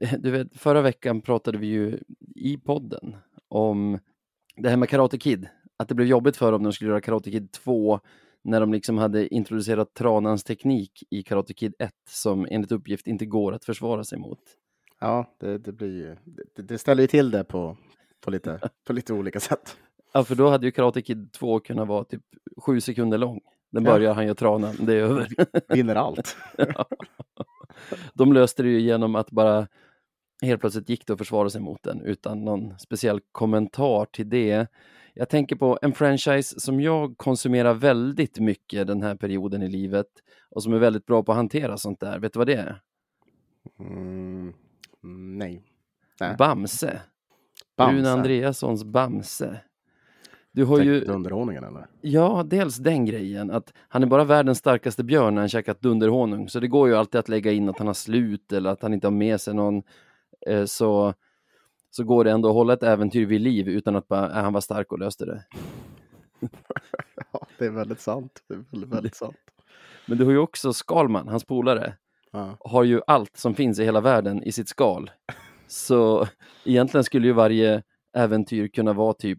[0.18, 1.98] du vet, förra veckan pratade vi ju
[2.34, 3.16] i podden
[3.48, 3.98] om
[4.56, 7.00] det här med Karate Kid, att det blev jobbigt för dem när de skulle göra
[7.00, 8.00] Karate Kid 2
[8.44, 13.26] när de liksom hade introducerat Tranans teknik i Karate Kid 1 som enligt uppgift inte
[13.26, 14.40] går att försvara sig mot.
[15.00, 16.16] Ja, det, det blir ju,
[16.54, 17.76] det, det ställer ju till det på,
[18.24, 19.76] på, lite, på lite olika sätt.
[20.12, 22.22] Ja, för då hade ju Karate Kid 2 kunnat vara typ
[22.56, 23.40] sju sekunder lång.
[23.70, 25.28] Den börjar, han gör tranan, det är över.
[25.68, 26.36] Vinner allt.
[26.58, 26.86] ja.
[28.14, 29.66] De löste det ju genom att bara
[30.42, 34.66] helt plötsligt gick det att försvara sig mot den utan någon speciell kommentar till det.
[35.14, 40.08] Jag tänker på en franchise som jag konsumerar väldigt mycket den här perioden i livet
[40.50, 42.18] och som är väldigt bra på att hantera sånt där.
[42.18, 42.80] Vet du vad det är?
[43.80, 44.52] Mm,
[45.38, 45.62] nej.
[46.20, 46.36] nej.
[46.38, 47.00] Bamse.
[47.76, 47.96] Bamse.
[47.96, 49.60] Rune Andreassons Bamse.
[50.52, 51.00] Du har ju...
[51.00, 51.86] Dunderhonungen eller?
[52.00, 56.48] Ja, dels den grejen att han är bara världens starkaste björn när han käkat dunderhonung.
[56.48, 58.94] Så det går ju alltid att lägga in att han har slut eller att han
[58.94, 59.82] inte har med sig någon.
[60.46, 61.14] Eh, så,
[61.90, 64.52] så går det ändå att hålla ett äventyr vid liv utan att bara, äh, han
[64.52, 65.44] var stark och löste det.
[67.32, 68.42] ja, det är väldigt sant.
[68.48, 69.36] Det är väldigt, väldigt sant.
[70.06, 71.94] Men du har ju också Skalman, hans polare.
[72.30, 72.56] Ja.
[72.60, 75.10] Har ju allt som finns i hela världen i sitt skal.
[75.66, 76.28] Så
[76.64, 79.38] egentligen skulle ju varje äventyr kunna vara typ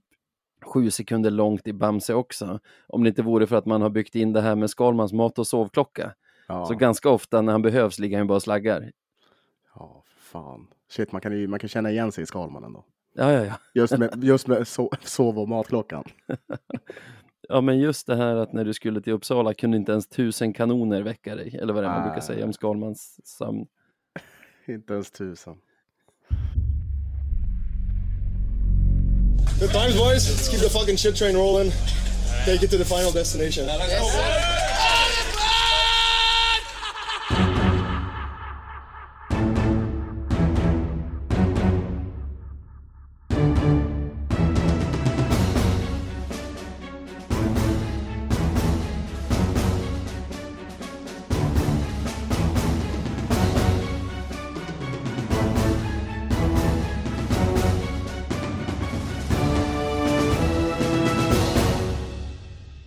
[0.65, 2.59] sju sekunder långt i Bamse också.
[2.87, 5.39] Om det inte vore för att man har byggt in det här med Skalmans mat
[5.39, 6.13] och sovklocka.
[6.47, 6.65] Ja.
[6.65, 8.91] Så ganska ofta när han behövs ligger han bara och slaggar.
[9.75, 10.67] Ja, fan.
[10.89, 12.85] Shit, man kan ju man kan känna igen sig i Skalman ändå.
[13.15, 13.53] Ja, ja, ja.
[13.73, 16.03] Just med, just med so sov och matklockan.
[17.49, 20.53] Ja, men just det här att när du skulle till Uppsala kunde inte ens tusen
[20.53, 23.65] kanoner väcka dig, eller vad det är man brukar säga om Skalmans sömn.
[24.67, 25.55] inte ens tusen.
[29.59, 30.29] Good times, boys.
[30.29, 31.71] Let's keep the fucking shit train rolling.
[32.45, 33.65] Take it to the final destination.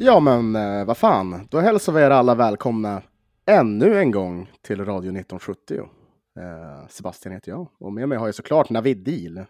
[0.02, 3.02] Ja, men eh, vad fan, då hälsar vi er alla välkomna
[3.46, 5.78] ännu en gång till Radio 1970.
[6.38, 9.38] Eh, Sebastian heter jag och med mig har jag såklart Navid Deal.
[9.38, 9.46] Eh,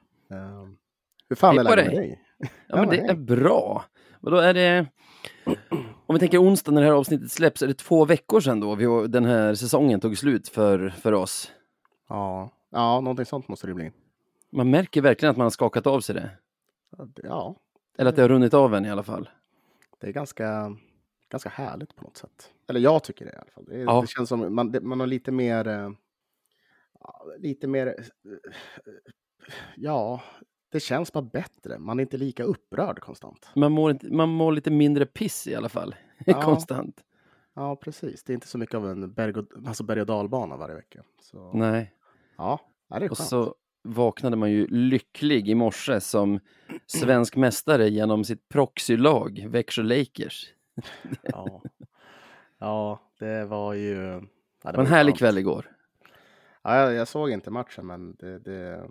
[1.28, 2.22] hur fan är läget med dig.
[2.38, 3.06] Ja, Ja, men det hej.
[3.10, 3.84] är bra.
[4.20, 4.86] Och då är det,
[6.06, 8.74] om vi tänker onsdag när det här avsnittet släpps, är det två veckor sedan då
[8.74, 11.50] vi, den här säsongen tog slut för, för oss.
[12.08, 13.90] Ja, ja, någonting sånt måste det bli.
[14.52, 16.30] Man märker verkligen att man har skakat av sig det.
[16.98, 17.56] Ja, det- Ja,
[17.98, 19.28] Eller att det har runnit av en i alla fall.
[20.00, 20.76] Det är ganska,
[21.28, 22.50] ganska härligt på något sätt.
[22.68, 23.64] Eller jag tycker det i alla fall.
[23.64, 24.00] Det, Ja.
[24.00, 25.90] det känns som man, det, man har lite mer, eh,
[27.38, 28.04] lite mer, eh,
[29.76, 30.22] ja,
[30.72, 31.78] det känns bara bättre.
[31.78, 33.48] Man är inte lika upprörd konstant.
[33.56, 35.94] Man mår, inte, man mår lite mindre piss i alla fall.
[36.26, 36.42] Ja.
[36.42, 37.04] Konstant.
[37.54, 38.24] Ja, precis.
[38.24, 41.02] Det är inte så mycket av en berg och, alltså berg och dalbana varje vecka.
[41.20, 41.94] Så, Nej.
[42.36, 43.28] Ja, det är Och skönt.
[43.28, 46.40] så vaknade man ju lycklig i morse som
[46.86, 50.46] svensk mästare genom sitt proxylag, Växjö Lakers.
[51.22, 51.62] Ja.
[52.58, 53.96] ja, det var ju...
[54.64, 55.18] Ja, det var en härlig skönt.
[55.18, 55.70] kväll igår.
[56.62, 58.88] Ja, jag, jag såg inte matchen, men det, det,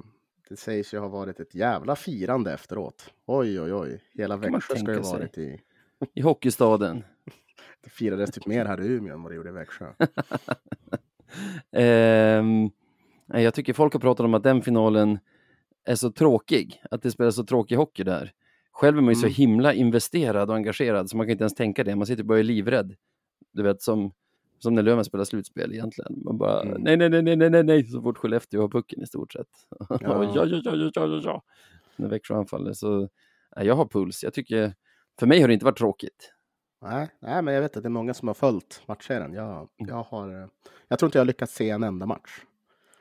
[0.50, 3.14] det sägs ju ha varit ett jävla firande efteråt.
[3.26, 4.04] Oj, oj, oj.
[4.14, 5.20] Hela Växjö ska ju ha sig.
[5.20, 5.62] varit i...
[6.14, 7.04] I hockeystaden.
[7.82, 9.94] Det firades typ mer här i Umeå än vad det gjorde i Växjö.
[11.72, 12.70] Nej,
[13.34, 15.20] jag tycker folk har pratat om att den finalen
[15.86, 18.32] är så tråkig, att det spelas så tråkig hockey där.
[18.72, 19.30] Själv är man ju Mm.
[19.34, 21.96] så himla investerad och engagerad så man kan inte ens tänka det.
[21.96, 22.96] Man sitter bara och är livrädd.
[23.52, 24.12] Du vet som,
[24.60, 26.22] som när Löven spelar slutspel egentligen.
[26.26, 26.82] Man bara Mm.
[26.82, 29.48] nej, nej, nej, nej, nej, nej, så fort Skellefteå har pucken i stort sett.
[29.90, 30.24] Ja, Ja.
[30.36, 31.44] ja, ja, ja, ja, ja.
[31.96, 33.00] När Växjö anfaller så,
[33.56, 34.24] nej, jag har puls.
[34.24, 34.74] Jag tycker,
[35.20, 36.34] för mig har det inte varit tråkigt.
[36.82, 39.34] Nej, nej, men jag vet att det är många som har följt matchserien.
[39.34, 39.68] Jag, Mm.
[39.90, 40.48] jag, har, eh,
[40.88, 42.30] jag tror inte jag har lyckats se en enda match.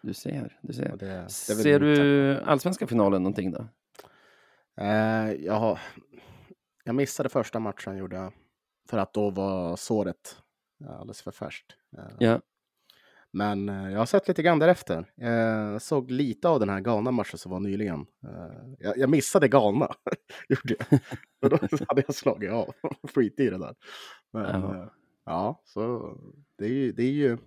[0.08, 0.96] Du ser, du ser.
[0.96, 3.68] Det, det är Ser du allsvenska finalen någonting då?
[4.80, 5.78] Eh, jag,
[6.84, 8.32] jag missade första matchen gjorde jag.
[8.90, 10.36] För att då var såret
[10.84, 11.72] eh, alldeles för färskt.
[11.98, 12.40] Eh, Ja.
[13.32, 15.12] Men eh, jag har sett lite grann därefter.
[15.14, 18.06] Jag såg lite av den här Ghana-matchen som var nyligen.
[18.78, 19.94] Jag, jag missade Ghana,
[20.48, 21.00] gjorde jag.
[21.50, 21.58] Då
[21.88, 22.74] hade jag slagit av,
[23.14, 23.74] skit i det där.
[24.32, 24.90] Men Jaha.
[25.24, 26.14] ja, så
[26.58, 27.38] det är ju, det är ju,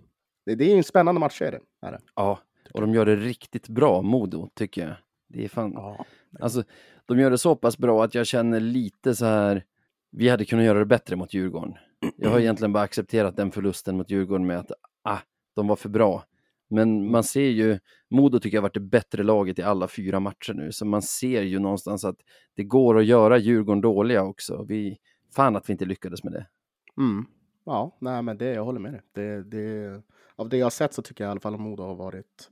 [0.46, 1.60] det, det är en spännande matchserie.
[1.86, 2.00] Är det.
[2.14, 2.38] Ja,
[2.74, 4.96] och de gör det riktigt bra, Modo, tycker jag.
[5.28, 6.04] Det är fan, Ja.
[6.40, 6.62] alltså,
[7.06, 9.64] de gör det så pass bra att jag känner lite så här,
[10.10, 11.74] vi hade kunnat göra det bättre mot Djurgården.
[12.16, 14.72] Jag har egentligen bara accepterat den förlusten mot Djurgården med att,
[15.02, 15.18] ah,
[15.56, 16.24] de var för bra.
[16.70, 17.78] Men man ser ju,
[18.10, 21.02] Modo tycker jag har varit det bättre laget i alla fyra matcher nu, så man
[21.02, 22.16] ser ju någonstans att
[22.56, 24.64] det går att göra Djurgården dåliga också.
[24.68, 24.98] Vi,
[25.36, 26.46] fan att vi inte lyckades med det.
[26.98, 27.24] Mm.
[27.64, 29.02] Ja, nej, men det, jag håller med dig.
[29.12, 30.02] Det, det,
[30.36, 32.50] av det jag har sett så tycker jag i alla fall att Modo har varit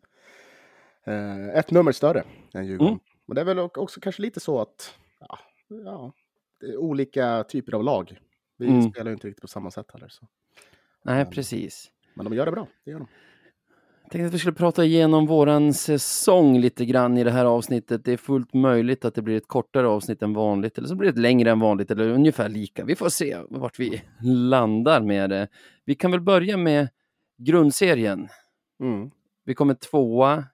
[1.07, 2.25] eh, ett nummer större
[2.55, 2.93] än Djurgården.
[2.93, 3.01] Mm.
[3.27, 5.39] Men det är väl också kanske lite så att ja,
[5.85, 6.13] ja,
[6.79, 8.19] olika typer av lag.
[8.59, 8.91] Vi Mm.
[8.91, 10.09] spelar ju inte riktigt på samma sätt heller.
[10.09, 10.27] Så.
[11.05, 11.31] Nej, Mm.
[11.33, 11.91] precis.
[12.15, 12.67] Men de gör det bra.
[12.85, 13.07] Det gör de.
[14.03, 18.05] Jag tänkte att vi skulle prata igenom våran säsong lite grann i det här avsnittet.
[18.05, 21.09] Det är fullt möjligt att det blir ett kortare avsnitt än vanligt, eller så blir
[21.09, 22.85] det ett längre än vanligt, eller ungefär lika.
[22.85, 25.49] Vi får se vart vi landar med det.
[25.85, 26.89] Vi kan väl börja med
[27.39, 28.29] grundserien.
[28.81, 29.11] Mm.
[29.45, 30.45] Vi kommer tvåa.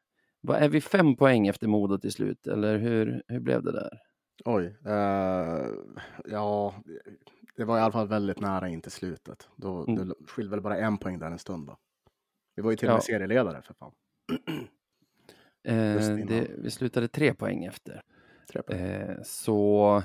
[0.46, 4.00] Vad är vi fem poäng efter Modo till slut, eller hur, hur blev det där?
[4.44, 4.76] Oj.
[4.86, 5.66] eh,
[6.24, 6.74] ja,
[7.56, 9.48] det var i alla fall väldigt nära in till slutet.
[9.56, 10.08] Då, Mm.
[10.08, 11.66] Det skilde väl bara en poäng där en stund.
[11.66, 11.76] Då.
[12.56, 13.00] Vi var ju till och med Ja.
[13.00, 13.92] serieledare för fan.
[15.68, 18.02] Eh, det, vi slutade tre poäng efter.
[18.52, 18.80] Tre poäng.
[18.80, 20.02] Eh, så,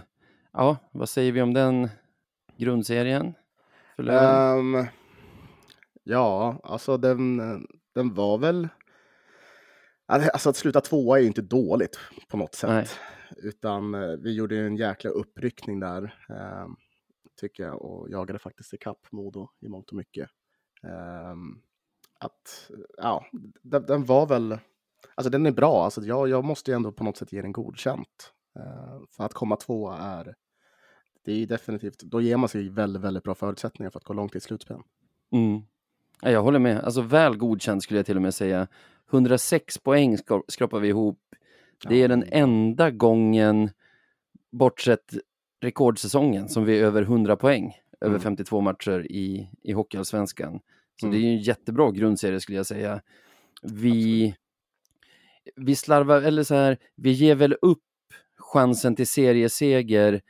[0.53, 1.89] ja, vad säger vi om den
[2.57, 3.33] grundserien?
[3.97, 4.85] Ehm,
[6.03, 7.37] ja, alltså den,
[7.95, 8.67] den var väl...
[10.11, 11.99] Alltså att sluta tvåa är ju inte dåligt
[12.29, 12.69] på något sätt.
[12.69, 12.87] Nej.
[13.37, 16.75] Utan eh, vi gjorde ju en jäkla uppryckning där, ehm,
[17.41, 20.29] tycker jag, och jagade faktiskt ikapp Modo i mångt och mycket.
[20.83, 21.61] Ehm,
[22.19, 23.25] att, ja,
[23.61, 24.57] den, den var väl...
[25.15, 27.51] Alltså den är bra, alltså jag, jag måste ju ändå på något sätt ge den
[27.51, 28.33] godkänt.
[28.55, 30.35] Eh, för att komma tvåa är...
[31.25, 34.13] Det är ju definitivt, då ger man sig väldigt, väldigt bra förutsättningar för att gå
[34.13, 34.79] långt i slutspel.
[35.31, 35.61] Mm.
[36.21, 36.79] Ja, jag håller med.
[36.79, 38.67] Alltså väl godkänd skulle jag till och med säga.
[39.11, 40.17] 106 poäng
[40.47, 41.19] skrapar vi ihop.
[41.87, 43.69] Det är den enda gången,
[44.51, 45.13] bortsett
[45.61, 47.73] rekordsäsongen, som vi är över 100 poäng.
[48.01, 48.21] Över Mm.
[48.21, 50.59] 52 matcher i, i Hockeyallsvenskan.
[51.01, 51.11] Så Mm.
[51.19, 53.01] det är ju en jättebra grundserie skulle jag säga.
[53.61, 54.35] Vi,
[55.55, 57.79] vi slarvar, eller så här, vi ger väl upp
[58.37, 60.21] chansen till serieseger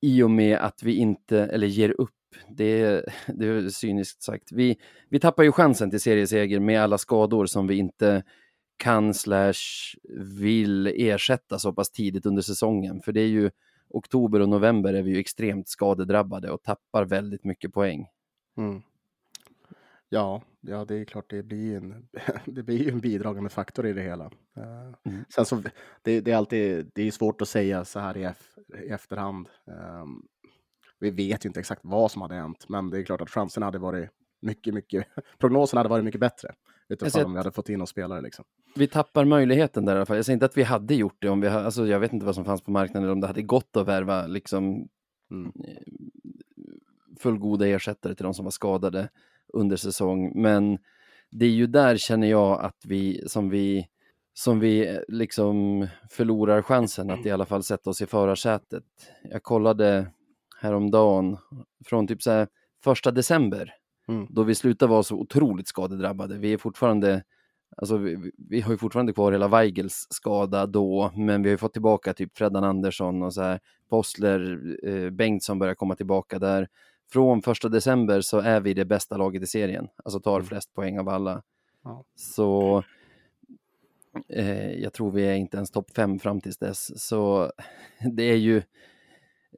[0.00, 2.10] i och med att vi inte, eller ger upp,
[2.48, 4.52] det är, det är cyniskt sagt.
[4.52, 4.78] Vi,
[5.08, 8.22] vi tappar ju chansen till serieseger med alla skador som vi inte
[8.76, 9.94] kan slash
[10.38, 13.02] vill ersätta så pass tidigt under säsongen.
[13.02, 13.50] För det är ju
[13.88, 18.06] oktober och november är vi ju extremt skadedrabbade och tappar väldigt mycket poäng.
[18.56, 18.82] Mm.
[20.08, 22.08] Ja, ja, det är klart det blir en,
[22.44, 24.24] det blir en bidragande faktor i det hela.
[24.56, 25.24] Eh, Mm.
[25.28, 25.62] Sen så,
[26.02, 28.30] det, det är alltid, det är svårt att säga så här i,
[28.84, 29.48] i efterhand.
[29.66, 30.22] Ehm,
[31.00, 33.66] vi vet ju inte exakt vad som hade hänt, men det är klart att chanserna
[33.66, 34.10] hade varit
[34.42, 35.06] mycket, mycket,
[35.38, 36.54] prognosen hade varit mycket bättre.
[36.88, 38.44] Utifall ser om vi hade fått in oss spelare liksom.
[38.74, 40.16] Vi tappar möjligheten där i alla fall.
[40.16, 42.26] Jag säger inte att vi hade gjort det om vi ha, alltså jag vet inte
[42.26, 44.88] vad som fanns på marknaden eller om det hade gått att värva liksom
[45.30, 45.52] Mm.
[47.20, 49.08] fullgoda ersättare till de som var skadade
[49.52, 50.42] under säsong.
[50.42, 50.78] Men
[51.30, 53.88] det är ju där känner jag att vi som vi
[54.32, 58.84] som vi eh, liksom förlorar chansen att i alla fall sätta oss i förarsätet.
[59.22, 60.06] Jag kollade
[60.60, 61.36] häromdagen
[61.84, 62.46] från typ så
[62.84, 63.74] första december
[64.08, 64.26] Mm.
[64.30, 66.38] då vi slutar vara så otroligt skadedrabbade.
[66.38, 67.22] Vi är fortfarande,
[67.76, 71.52] alltså vi, vi- vi har ju fortfarande kvar hela Weigels skada då, men vi har
[71.52, 76.38] ju fått tillbaka typ Freddan Andersson och så här, Postler, eh, Bengtsson börjar komma tillbaka
[76.38, 76.68] där.
[77.12, 80.46] Från första december så är vi det bästa laget i serien, alltså tar Mm.
[80.46, 81.42] flest poäng av alla.
[81.84, 82.04] Ja.
[82.14, 82.82] Så
[84.28, 87.06] eh, jag tror vi är inte ens topp fem fram tills dess.
[87.08, 87.52] Så
[88.16, 88.62] det är ju,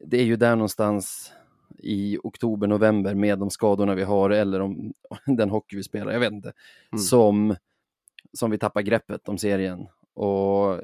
[0.05, 1.33] det är ju där någonstans
[1.79, 4.93] i oktober, november med de skadorna vi har eller om
[5.27, 6.53] den hockey vi spelar, jag vet inte,
[6.93, 7.03] Mm.
[7.03, 7.57] som,
[8.33, 9.87] som vi tappar greppet om serien.
[10.15, 10.81] Och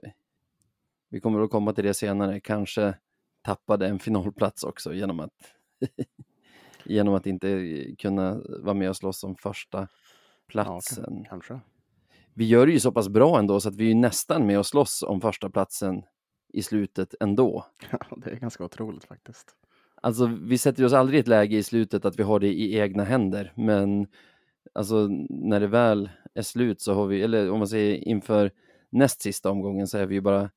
[1.08, 2.94] vi kommer att komma till det senare, kanske
[3.42, 5.32] tappade en finalplats också genom att
[6.85, 9.87] genom att inte kunna vara med och slåss om första Ja,
[10.49, 11.04] platsen.
[11.04, 11.61] kan- kanske.
[12.35, 14.58] Vi gör det ju så pass bra ändå så att vi är ju nästan med
[14.58, 16.02] och slåss om första platsen
[16.49, 17.67] i slutet ändå.
[18.17, 19.57] det är ganska otroligt faktiskt.
[20.03, 22.79] Alltså vi sätter oss aldrig i ett läge i slutet att vi har det i
[22.79, 24.07] egna händer, men
[24.73, 28.50] alltså när det väl är slut så har vi, eller om man säger inför
[28.91, 30.50] näst sista omgången så är vi ju bara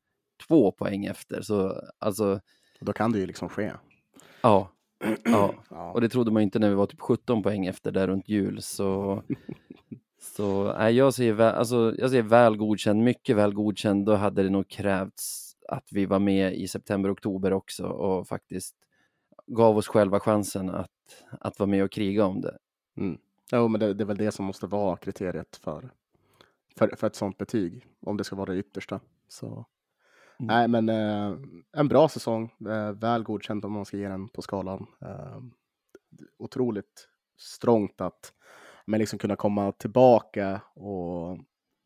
[0.48, 1.42] två poäng efter.
[1.42, 2.40] Så alltså,
[2.80, 3.72] då kan det ju liksom ske.
[4.42, 4.72] ja.
[5.24, 5.54] ja.
[5.70, 5.92] Ja.
[5.92, 8.30] Och det trodde man ju inte när vi var typ 17 poäng efter där runt
[8.30, 8.62] jul.
[8.62, 9.24] Så,
[10.36, 14.06] så nej, jag, ser väl, alltså, jag ser väl godkänd, mycket väl godkänd.
[14.06, 18.76] Då hade det nog krävts att vi var med i september, oktober också och faktiskt
[19.48, 22.58] gav oss själva chansen att, att vara med och kriga om det.
[22.98, 23.18] Mm.
[23.52, 25.90] Jo, men det, det är väl det som måste vara kriteriet för,
[26.78, 29.00] för, för ett sånt betyg, om det ska vara det yttersta.
[29.28, 29.48] Så.
[29.48, 29.66] Mm.
[30.40, 31.38] Nej, men eh,
[31.72, 34.88] en bra säsong, eh, väl godkänd om man ska ge den på skalan.
[35.02, 35.40] Eh,
[36.38, 37.08] otroligt
[37.38, 38.34] strångt att
[38.86, 41.38] men liksom kunna komma tillbaka och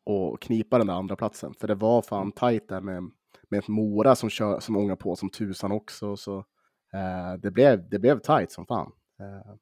[0.04, 1.54] och knipa den där andra platsen.
[1.54, 3.10] För det var fan tajt där med,
[3.54, 6.16] med ett Mora som, kör, som ångar på som tusan också.
[6.16, 6.38] Så
[6.92, 8.92] eh, det, blev, det blev tajt som fan.
[9.20, 9.54] Eh,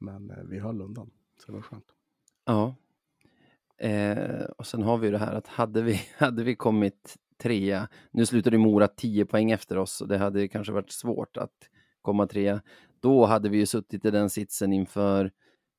[0.00, 1.86] men eh, vi höll undan, så det var skönt.
[2.44, 2.74] Ja.
[3.78, 8.26] Eh, och sen har vi det här att hade vi, hade vi kommit trea, nu
[8.26, 11.68] slutade Mora 10 poäng efter oss och det hade kanske varit svårt att
[12.02, 12.62] komma trea.
[13.00, 15.32] Då hade vi ju suttit i den sitsen inför,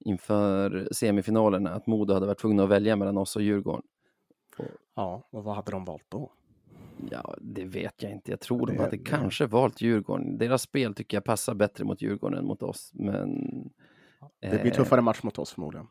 [0.05, 3.85] inför semifinalerna, att Modo hade varit tvungna att välja mellan oss och Djurgården.
[4.95, 6.31] Ja, och vad hade de valt då?
[7.11, 8.31] Ja, det vet jag inte.
[8.31, 10.37] Jag tror de Det- hade det- kanske valt Djurgården.
[10.37, 12.91] Deras spel tycker jag passar bättre mot Djurgården än mot oss.
[12.93, 13.29] Men...
[14.41, 15.87] Det blir eh, tuffare match mot oss förmodligen.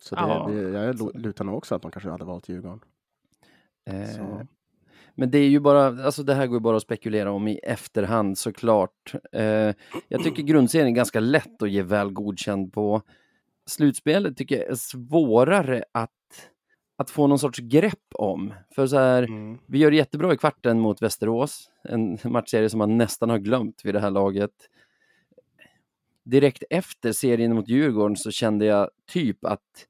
[0.00, 2.80] Så det, Ja, det, jag lutar nog också att de kanske hade valt Djurgården.
[3.86, 4.40] eh.
[5.14, 7.58] Men det är ju bara, alltså det här går ju bara att spekulera om i
[7.58, 9.14] efterhand såklart.
[9.32, 9.74] Eh,
[10.08, 13.02] jag tycker grundserien är ganska lätt att ge väl godkänd på.
[13.66, 16.10] Slutspelet tycker jag är svårare att,
[17.00, 18.54] att få någon sorts grepp om.
[18.74, 19.58] För så här, Mm.
[19.66, 23.84] vi gör det jättebra i kvarten mot Västerås, en matchserie som man nästan har glömt
[23.84, 24.50] vid det här laget.
[26.24, 29.86] Direkt efter serien mot Djurgården så kände jag typ att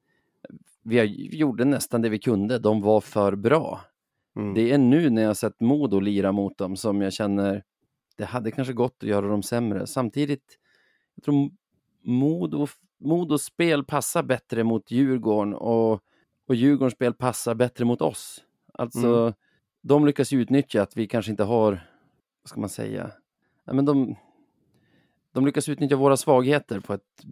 [0.83, 3.81] vi gjorde nästan det vi kunde, de var för bra.
[4.37, 4.55] Mm.
[4.55, 7.63] Det är nu när jag sett Modo lira mot dem som jag känner
[8.17, 9.87] det hade kanske gått att göra dem sämre.
[9.87, 10.59] Samtidigt,
[11.15, 11.51] jag tror
[12.05, 12.67] Modo,
[13.01, 16.01] Modos spel passar bättre mot Djurgården och,
[16.51, 18.45] och Djurgårdens spel passar bättre mot oss.
[18.73, 19.35] Alltså, Mm.
[19.83, 21.71] de lyckas ju utnyttja att vi kanske inte har,
[22.43, 23.11] vad ska man säga,
[23.65, 24.17] ja, men de,
[25.33, 27.25] de lyckas utnyttja våra svagheter på ett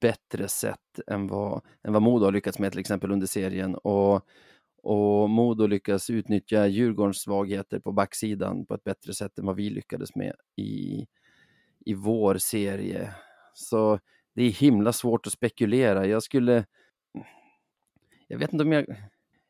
[0.00, 3.74] bättre sätt än vad, än vad Modo har lyckats med till exempel under serien.
[3.74, 4.26] Och,
[4.82, 9.70] och Modo lyckas utnyttja Djurgårdens svagheter på backsidan på ett bättre sätt än vad vi
[9.70, 11.06] lyckades med i,
[11.86, 13.14] i vår serie.
[13.54, 14.00] Så
[14.34, 16.06] det är himla svårt att spekulera.
[16.06, 16.64] Jag skulle...
[18.28, 18.86] Jag vet inte om jag...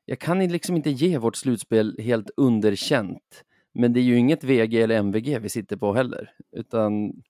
[0.05, 3.45] Jag kan liksom inte ge vårt slutspel helt underkänt.
[3.73, 6.35] Men det är ju inget VG eller MVG vi sitter på heller.
[6.53, 7.23] Utan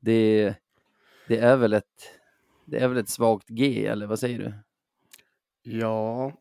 [0.00, 0.54] det,
[1.28, 2.20] det, är, väl ett,
[2.64, 4.52] det är väl ett svagt G, eller vad säger du?
[5.70, 6.32] Ja,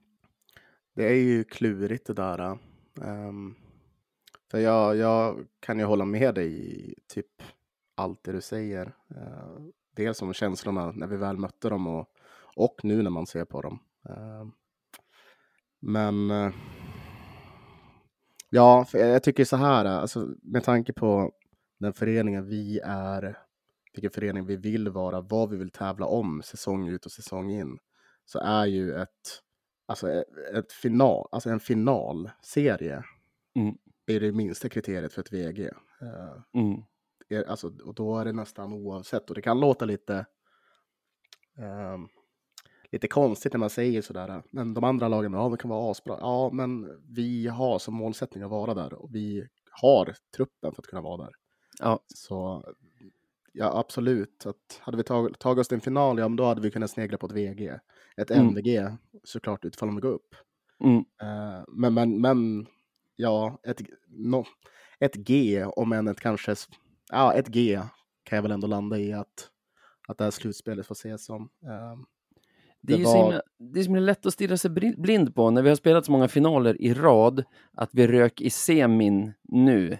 [0.94, 2.58] det är ju klurigt det där.
[2.94, 3.56] Um,
[4.50, 7.42] för jag, jag kan ju hålla med dig i typ
[7.94, 8.86] allt det du säger.
[8.86, 12.08] Uh, dels om känslorna när vi väl mötte dem och,
[12.56, 13.78] och nu när man ser på dem.
[14.08, 14.52] Ehm,
[15.80, 16.52] men eh,
[18.50, 21.32] ja, för jag, tycker så här, alltså, med tanke på
[21.80, 23.38] den föreningen vi är,
[23.92, 27.78] vilken förening vi vill vara, vad vi vill tävla om säsong ut och säsong in
[28.24, 29.40] så är ju ett,
[29.86, 33.02] alltså ett, ett final, alltså en finalserie
[33.56, 33.74] Mm.
[34.06, 35.64] är det minsta kriteriet för ett VG.
[36.00, 36.82] Eh, Mm.
[37.48, 39.28] alltså, och då är det nästan oavsett.
[39.28, 40.26] Och det kan låta lite,
[41.58, 42.08] ehm,
[42.94, 44.42] lite konstigt när man säger sådär.
[44.50, 46.18] Men de andra lagen, ja, de kan vara asbra.
[46.20, 50.86] Ja, men vi har som målsättning att vara där och vi har truppen för att
[50.86, 51.32] kunna vara där.
[51.80, 52.64] Ja, Så
[53.52, 54.46] ja, absolut.
[54.46, 56.90] Att hade vi tag, tagit oss till en final, ja, men då hade vi kunnat
[56.90, 57.78] snegla på ett VG.
[58.16, 58.46] Ett Mm.
[58.48, 60.34] MVG såklart utifall om vi går upp.
[60.84, 60.98] mm.
[61.22, 62.66] Eh, men, men, men
[63.16, 64.44] ja, ett, no,
[65.00, 66.54] ett G, om än ett kanske,
[67.10, 67.80] ja, ett G
[68.22, 69.50] kan jag väl ändå landa i att,
[70.08, 71.42] att det här slutspelet får ses som.
[71.42, 71.96] Eh,
[72.86, 74.70] Det är Det ju så var- himla, det är så himla lätt att stirra sig
[74.96, 78.50] blind på när vi har spelat så många finaler i rad, att vi rök i
[78.50, 79.98] semin nu.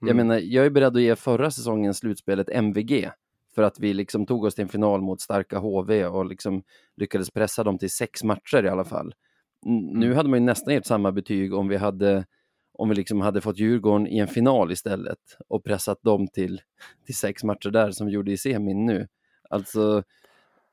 [0.00, 0.26] Jag Mm.
[0.26, 3.10] menar, jag är beredd att ge förra säsongens slutspel ett MVG,
[3.54, 6.62] för att vi liksom tog oss till en final mot starka HV och liksom
[6.96, 9.14] lyckades pressa dem till sex matcher i alla fall.
[9.66, 12.24] N- Nu hade man ju nästan gett samma betyg om vi hade
[12.78, 16.60] om vi liksom hade fått Djurgården i en final istället och pressat dem till,
[17.06, 19.08] till sex matcher där som vi gjorde i semin nu.
[19.50, 20.02] Alltså,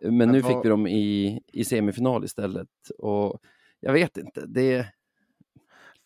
[0.01, 2.67] men, Men nu fick vi dem i, i semifinal istället.
[2.97, 3.39] Och
[3.79, 4.87] jag vet inte, det...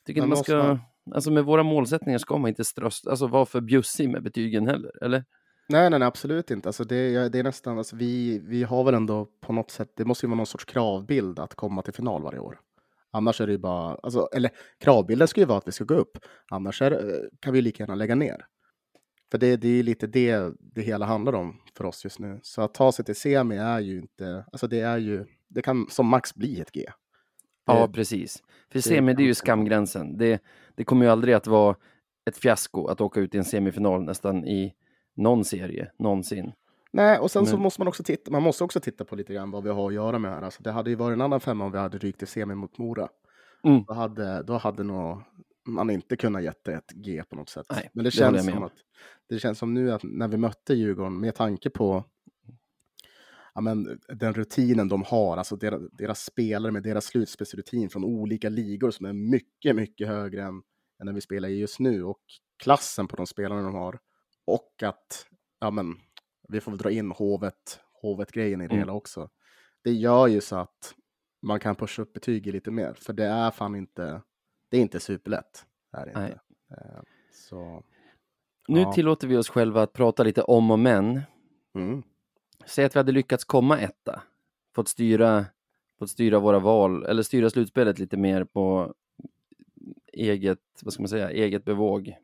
[0.05, 0.57] Tycker Men man ska...
[0.63, 0.79] man-
[1.15, 5.03] Alltså med våra målsättningar ska man inte ströst, alltså vara för bjussig med betygen heller,
[5.03, 5.25] eller?
[5.69, 6.69] Nej, nej, nej, absolut inte.
[6.69, 10.05] Alltså det, det är nästan, alltså vi, vi har väl ändå på något sätt, det
[10.05, 12.59] måste ju vara någon sorts kravbild att komma till final varje år.
[13.11, 15.93] Annars är det ju bara, alltså, eller kravbilden ska ju vara att vi ska gå
[15.95, 16.17] upp.
[16.51, 18.45] Annars är, det- kan vi lika gärna lägga ner.
[19.31, 22.39] För det, det är ju lite det det hela handlar om för oss just nu.
[22.43, 25.87] Så att ta sig till semi är ju inte, alltså det är ju, det kan
[25.89, 26.85] som max bli ett G.
[27.65, 28.37] Ja, Det- precis.
[28.71, 30.17] För det semi, det är ju skamgränsen.
[30.17, 30.41] Det,
[30.75, 31.75] det kommer ju aldrig att vara
[32.29, 34.73] ett fiasko att åka ut i en semifinal nästan i
[35.15, 36.51] någon serie, någonsin.
[36.91, 39.33] Nej, och sen så Men- måste man också titta, man måste också titta på lite
[39.33, 40.41] grann vad vi har att göra med här.
[40.41, 42.77] Alltså det hade ju varit en annan femma om vi hade rykt i semi mot
[42.77, 43.07] Mora.
[43.63, 43.83] Mm.
[43.87, 45.21] Då hade, då hade nog
[45.65, 47.65] man inte kunnat ge det ett G på något sätt.
[47.69, 48.63] Nej, Men det det känns som om.
[48.63, 48.73] att
[49.29, 52.03] det känns som nu att när vi mötte Djurgården med tanke på
[53.55, 58.49] ja, men, den rutinen de har, alltså deras, deras spelare med deras slutspelsrutin från olika
[58.49, 60.55] ligor som är mycket, mycket högre än,
[60.99, 62.21] än den vi spelar i just nu och
[62.63, 63.99] klassen på de spelarna de har.
[64.45, 65.27] Och att,
[65.59, 65.95] ja men,
[66.49, 68.79] vi får väl dra in hovet, hovet-grejen i det Mm.
[68.79, 69.29] hela också.
[69.83, 70.93] Det gör ju så att
[71.41, 74.21] man kan pusha upp betyget lite mer, för det är fan inte,
[74.69, 75.65] det är inte superlätt.
[75.91, 76.31] Är det Nej.
[76.31, 76.39] inte.
[76.81, 77.83] Eh, Så,
[78.67, 78.93] Nu Ja.
[78.93, 81.21] tillåter vi oss själva att prata lite om och men.
[81.75, 82.03] mm,
[82.65, 84.21] Säg att vi hade lyckats komma etta,
[84.75, 85.45] fått styra,
[85.99, 88.93] fått styra våra val, eller styra slutspelet lite mer på
[90.13, 92.15] eget, vad ska man säga, eget bevåg.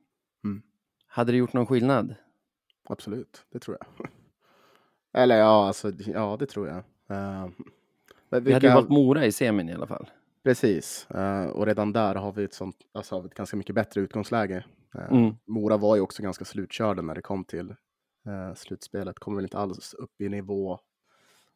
[0.43, 0.61] Mm.
[1.07, 2.15] Hade det gjort någon skillnad?
[2.85, 4.07] absolut, det tror jag.
[5.21, 6.77] Eller ja, alltså, ja, det tror jag.
[6.77, 7.53] Eh, men
[8.29, 10.09] Vi hade ju vilka- valt Mora i semin i alla fall.
[10.43, 13.75] Precis, eh, och redan där har vi ett, sånt, alltså, har vi ett ganska mycket
[13.75, 14.65] bättre utgångsläge.
[14.95, 15.35] Eh, Mm.
[15.47, 17.69] Mora var ju också ganska slutkörda när det kom till
[18.25, 20.79] eh, slutspelet, kom väl inte alls upp i nivå.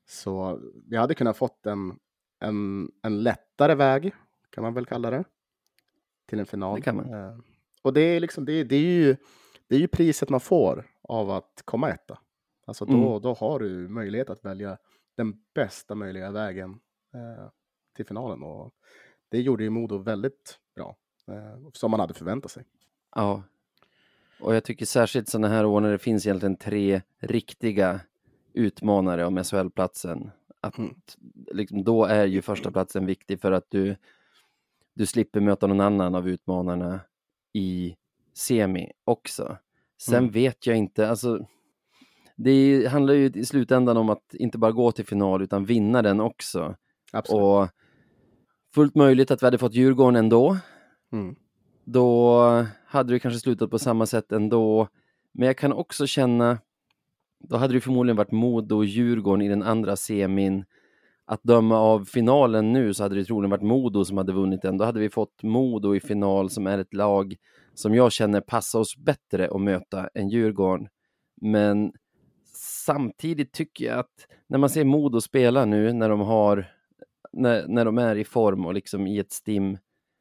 [0.05, 1.99] Så vi hade kunnat fått en,
[2.39, 4.13] en, en lättare väg,
[4.49, 5.23] kan man väl kalla det,
[6.29, 6.75] till en final.
[6.75, 7.43] Det kan man.
[7.83, 9.17] Och det är, liksom, det, det, är ju,
[9.67, 12.19] det är ju priset man får av att komma etta.
[12.65, 13.21] Alltså då, Mm.
[13.21, 14.77] då har du möjlighet att välja
[15.17, 16.79] den bästa möjliga vägen
[17.97, 18.43] till finalen.
[18.43, 18.71] Och
[19.29, 20.95] det gjorde ju Modo väldigt bra,
[21.31, 22.63] eh, som man hade förväntat sig.
[23.15, 23.43] Ja.
[24.39, 27.99] Och jag tycker särskilt sådana här år när det finns egentligen tre riktiga
[28.53, 30.31] utmanare om SHL-platsen.
[30.61, 30.95] Att Mm.
[31.51, 33.95] liksom, då är ju första platsen viktig för att du,
[34.93, 36.99] du slipper möta någon annan av utmanarna
[37.53, 37.95] i
[38.33, 39.57] semi också.
[40.01, 40.31] Sen Mm.
[40.31, 41.47] vet jag inte, alltså
[42.35, 46.19] det handlar ju i slutändan om att inte bara gå till final utan vinna den
[46.19, 46.75] också.
[47.11, 47.41] Absolut.
[47.43, 47.67] Och
[48.77, 50.57] fullt möjligt att vi hade fått Djurgården ändå
[51.11, 51.35] Mm.
[51.83, 52.41] då
[52.85, 54.87] hade det kanske slutat på samma sätt ändå.
[55.31, 56.57] Men jag kan också känna,
[57.39, 60.65] då hade det förmodligen varit Modo och Djurgården i den andra semin.
[61.25, 64.77] Att döma av finalen nu så hade det troligen varit Modo som hade vunnit den.
[64.77, 67.35] Då hade vi fått Modo i final som är ett lag
[67.73, 70.87] som jag känner passar oss bättre att möta än Djurgården.
[71.41, 71.91] Men
[72.85, 76.76] samtidigt tycker jag att när man ser Modo spela nu när de har
[77.37, 79.77] när, när de är i form och liksom i ett stim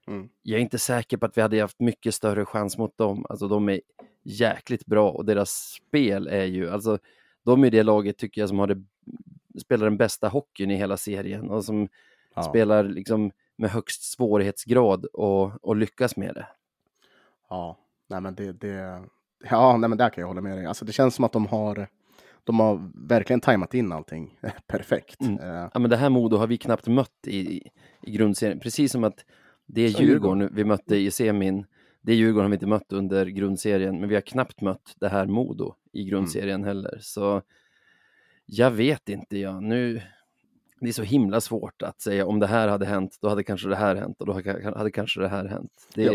[0.09, 0.29] Mm.
[0.43, 3.27] jag är inte säker på att vi hade haft mycket större chans mot dem.
[3.29, 3.81] Alltså de är
[4.23, 6.99] jäkligt bra och deras spel är ju, alltså
[7.43, 8.83] de är det laget tycker jag som har det,
[9.61, 11.89] spelar den bästa hockeyn i hela serien och som
[12.35, 12.43] Ja.
[12.43, 16.47] spelar liksom med högst svårighetsgrad och, och lyckas med det.
[17.49, 17.77] Ja,
[18.07, 19.03] nej men det, det,
[19.51, 20.67] ja, nej men där kan jag hålla med dig.
[20.67, 21.89] Alltså det känns som att de har,
[22.47, 25.21] de har verkligen tajmat in allting perfekt.
[25.21, 25.39] Mm.
[25.39, 27.69] Eh, Ja men det här Modo har vi knappt mött i,
[28.03, 29.25] i grundserien, precis som att
[29.67, 31.67] det är Djurgården vi mötte i semin,
[32.01, 35.09] det är Djurgården har vi inte mött under grundserien, men vi har knappt mött det
[35.09, 36.99] här Modo i grundserien heller.
[37.01, 37.43] Så
[38.47, 39.63] jag vet inte, jag.
[39.63, 40.03] Nu,
[40.81, 43.69] det är så himla svårt att säga om det här hade hänt, då hade kanske
[43.69, 45.89] det här hänt och då hade hade kanske det här hänt.
[45.95, 46.13] Det, Ja.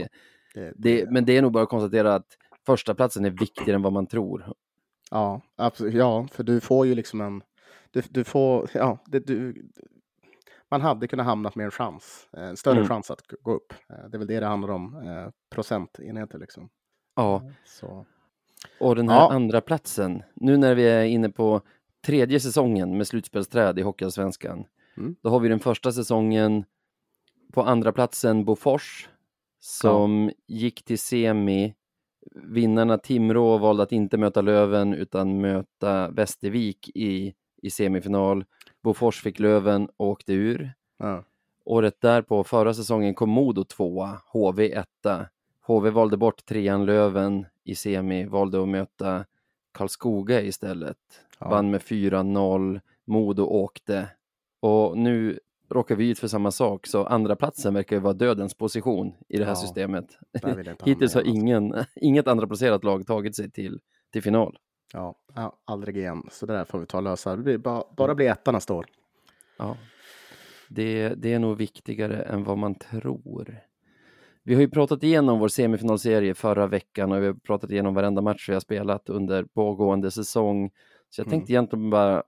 [0.54, 3.82] det, det, men det är nog bara att konstatera att första platsen är viktigare än
[3.82, 4.54] vad man tror.
[5.12, 5.94] Ja, absolut.
[5.94, 7.44] Ja, för du får ju liksom en...
[7.92, 8.70] Du, du får...
[8.74, 9.66] Ja, det, du,
[10.72, 12.30] man hade kunnat hamna med en chans.
[12.38, 12.88] eh, En större Mm.
[12.88, 13.74] chans att gå upp.
[13.90, 14.96] Eh, Det är väl det det handlar om.
[15.08, 16.70] eh, Procentenheter liksom.
[17.16, 18.06] Ja, Så,
[18.80, 19.32] och den här Ja.
[19.32, 21.62] andra platsen, nu när vi är inne på
[22.06, 24.66] tredje säsongen med slutspelsträd i Hockeyallsvenskan,
[24.98, 25.16] Mm.
[25.22, 26.66] då har vi den första säsongen
[27.54, 29.10] på andra platsen Bofors
[29.60, 31.76] som gick till semi.
[32.36, 38.46] Vinnarna Timrå valde att inte möta Löven utan möta Västervik i, i semifinal.
[38.84, 40.74] Bofors fick Löven och åkte ur.
[40.98, 41.24] ja.
[41.66, 45.26] Året därpå, förra säsongen, kom Modo tvåa, HV etta.
[45.62, 49.26] HV valde bort trean Löven i semi, valde att möta
[49.72, 50.98] Karlskoga istället.
[51.40, 51.50] Ja.
[51.50, 54.08] Vann med 4-0, Modo åkte.
[54.60, 55.40] Och nu
[55.72, 59.38] råkar vi ut för samma sak, så andra platsen verkar ju vara dödens position i
[59.38, 60.06] det här Ja, systemet.
[60.86, 63.80] Hittills har ingen, inget andra placerat lag tagit sig till,
[64.14, 64.58] till final.
[64.94, 65.16] Ja,
[65.66, 66.24] aldrig igen.
[66.32, 67.36] Så det där får vi ta och lösa.
[67.36, 68.86] Det blir bara, bara bli etta nästa år.
[69.58, 69.78] Ja.
[70.70, 73.58] Det, det är nog viktigare än vad man tror.
[74.44, 78.22] Vi har ju pratat igenom vår semifinalserie förra veckan och vi har pratat igenom varenda
[78.22, 80.70] match vi har spelat under pågående säsong.
[81.10, 81.32] Så jag Mm.
[81.40, 82.24] tänkte egentligen bara,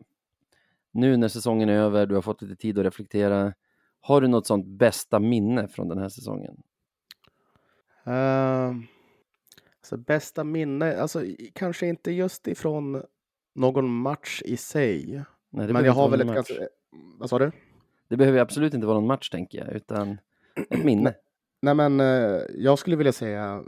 [0.93, 3.53] nu när säsongen är över, du har fått lite tid att reflektera.
[4.01, 6.63] Har du något sånt bästa minne från den här säsongen?
[8.07, 8.75] Uh,
[9.79, 13.03] alltså bästa minne, alltså kanske inte just ifrån
[13.55, 15.23] någon match i sig.
[15.49, 16.53] Nej, Men jag har väl ett ganska...
[17.19, 17.51] Vad sa du?
[18.07, 20.17] Det behöver absolut inte vara någon match tänker jag, utan
[20.69, 21.15] ett minne.
[21.61, 23.63] Nej men eh, jag skulle vilja säga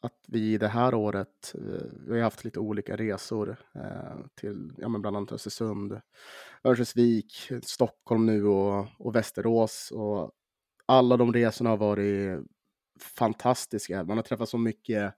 [0.00, 4.88] att vi det här året, eh, vi har haft lite olika resor eh, till ja,
[4.88, 6.00] men bland annat Östersund,
[6.64, 9.92] Örnsköldsvik, Stockholm nu och, och Västerås.
[9.94, 10.30] Och
[10.86, 12.40] alla de resorna har varit
[13.18, 14.04] fantastiska.
[14.04, 15.14] Man har träffat så mycket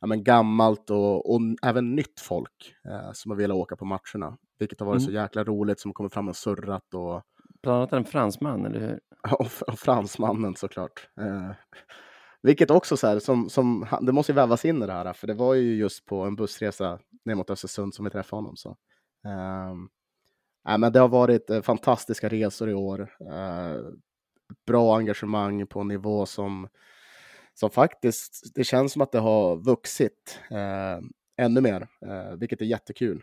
[0.00, 4.38] ja, men gammalt och, och även nytt folk eh, som har velat åka på matcherna,
[4.58, 5.06] vilket har varit Mm.
[5.06, 7.22] så jäkla roligt som kommer fram och surrat och,
[7.62, 9.00] Bland annat en fransman, eller hur?
[9.38, 11.08] och, och fransmannen såklart.
[11.20, 11.50] Eh,
[12.42, 15.26] vilket också så här, som, som, det måste ju vävas in i det här, för
[15.26, 18.56] det var ju just på en bussresa ner mot Östersund som vi träffade honom.
[18.56, 18.76] Så.
[19.26, 19.88] Ehm,
[20.64, 23.16] nej, men det har varit eh, fantastiska resor i år.
[23.20, 23.76] Eh,
[24.66, 26.68] bra engagemang på en nivå som,
[27.54, 30.98] som faktiskt, det känns som att det har vuxit eh,
[31.36, 31.88] ännu mer,
[32.36, 33.22] vilket är jättekul.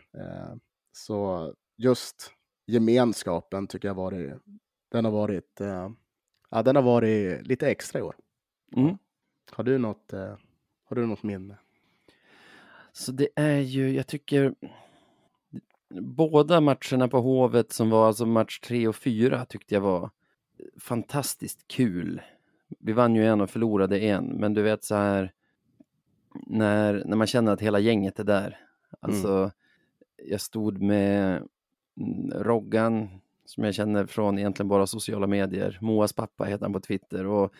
[0.92, 2.32] Så just
[2.66, 4.32] gemenskapen tycker jag varit,
[4.90, 5.60] den har varit,
[6.50, 8.16] ja, den har varit lite extra i år.
[8.76, 8.98] Mm.
[9.50, 10.12] Har du något,
[10.84, 11.58] har du något minne?
[12.92, 14.54] Så det är ju, jag tycker,
[15.90, 20.10] båda matcherna på Hovet som var alltså match tre och fyra tyckte jag var
[20.80, 22.20] fantastiskt kul.
[22.78, 25.32] Vi vann ju en och förlorade en, men du vet så här
[26.46, 28.58] när, när man känner att hela gänget är där.
[29.00, 29.50] Alltså,
[30.24, 31.42] jag stod med
[32.00, 33.08] mm, Roggan
[33.44, 35.78] som jag känner från egentligen bara sociala medier.
[35.80, 37.54] Moas pappa heter han på Twitter och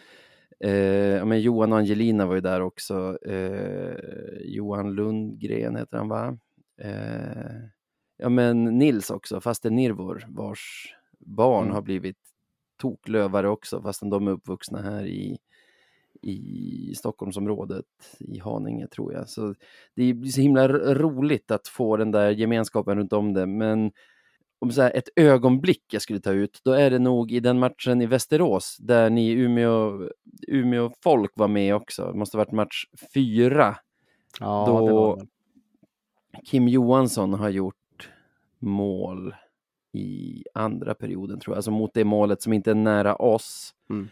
[0.67, 3.19] eh, men Johan och Angelina var ju där också.
[3.27, 3.97] Eh,
[4.41, 6.39] Johan Lundgren heter han va?
[6.81, 7.69] Eh,
[8.19, 11.75] ja men Nils också, fasten Nirvor vars barn Mm.
[11.75, 12.17] har blivit
[12.81, 15.39] toklövare också fastän de är uppvuxna här i,
[16.23, 17.85] i Stockholmsområdet,
[18.19, 19.29] i Haninge tror jag.
[19.29, 19.55] Så
[19.95, 23.47] det är så himla roligt att få den där gemenskapen runt om det.
[23.47, 23.93] Men
[24.59, 28.03] om så ett ögonblick jag skulle ta ut, då är det nog i den matchen
[28.03, 30.09] i Västerås där ni Umeå,
[30.49, 32.13] Umeå folk var med också.
[32.13, 33.77] Det måste ha varit match fyra.
[34.41, 35.19] Ja, Då-.
[36.45, 37.75] Kim Johansson har gjort
[38.59, 39.35] mål
[39.93, 43.75] i andra perioden tror jag, alltså mot det målet som inte är nära oss.
[43.91, 44.09] Mm.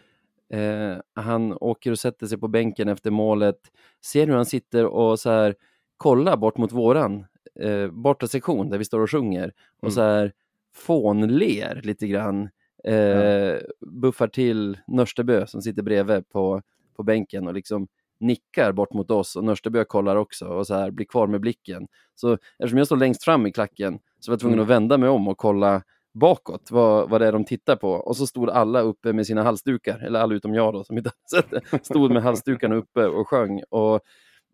[0.49, 3.59] Eh, han åker och sätter sig på bänken efter målet,
[4.05, 5.55] ser hur han sitter och så här
[5.97, 7.27] kollar bort mot våran
[7.61, 9.93] eh, borta sektion där vi står och sjunger och Mm.
[9.93, 10.33] så här
[10.75, 12.49] fånler lite grann.
[12.85, 16.63] Eh, Buffar till Nörstebö som sitter bredvid på,
[16.97, 17.89] på bänken och liksom
[18.21, 21.87] nickar bort mot oss och Nörstebö kollar också och så här blir kvar med blicken.
[22.15, 24.63] Så eftersom jag står längst fram i klacken så var jag tvungen Mm.
[24.65, 25.83] att vända mig om och kolla
[26.15, 27.91] bakåt vad, vad det är de tittar på.
[27.91, 31.11] Och så stod alla uppe med sina halsdukar, eller alla utom jag då som inte
[31.31, 33.63] sett det, stod med halsdukarna uppe och sjöng.
[33.71, 34.01] Och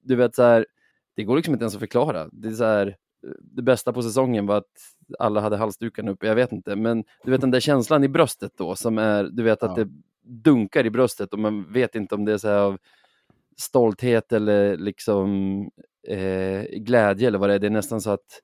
[0.03, 0.66] du vet så här,
[1.16, 2.29] det går liksom inte ens att förklara.
[2.33, 2.96] Det är så här,
[3.40, 4.64] det bästa på säsongen var att
[5.18, 6.77] alla hade halsdukarna uppe, jag vet inte.
[6.77, 9.85] Men du vet den där känslan i bröstet då som är, du vet att Ja.
[9.85, 9.90] det
[10.25, 12.79] dunkar i bröstet och man vet inte om det är så här av
[13.57, 15.31] stolthet eller liksom
[16.09, 17.59] eh, glädje eller vad det är.
[17.59, 18.41] Det är nästan så att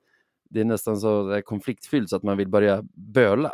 [0.49, 3.53] det är nästan så konfliktfyllt så att man vill börja böla.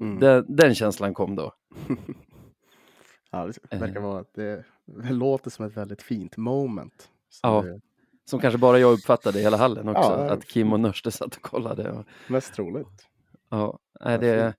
[0.00, 0.18] Mm.
[0.20, 1.52] Den, den känslan kom då.
[3.30, 3.80] ja, det Eh.
[3.80, 7.08] verkar vara, det, det låter som ett väldigt fint moment.
[7.42, 7.62] Ja.
[7.62, 7.80] det
[8.24, 10.10] Som kanske bara jag uppfattade i hela hallen också.
[10.10, 10.30] Ja.
[10.32, 11.90] Att Kim och Nörste satt och kollade.
[11.92, 13.06] Och, mest troligt.
[13.50, 14.54] ja, nej, det,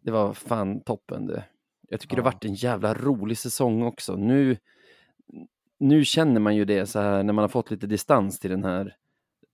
[0.00, 1.44] det var fan toppen det.
[1.88, 2.24] Jag tycker det Ja.
[2.24, 4.16] varit en jävla rolig säsong också.
[4.16, 4.56] Nu,
[5.78, 8.64] nu känner man ju det så här när man har fått lite distans till den
[8.64, 8.96] här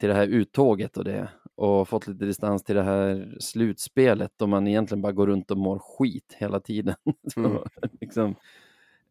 [0.00, 4.46] till det här uttåget och det och fått lite distans till det här slutspelet då
[4.46, 6.94] man egentligen bara går runt och mår skit hela tiden.
[7.36, 7.58] Mm.
[8.00, 8.34] liksom,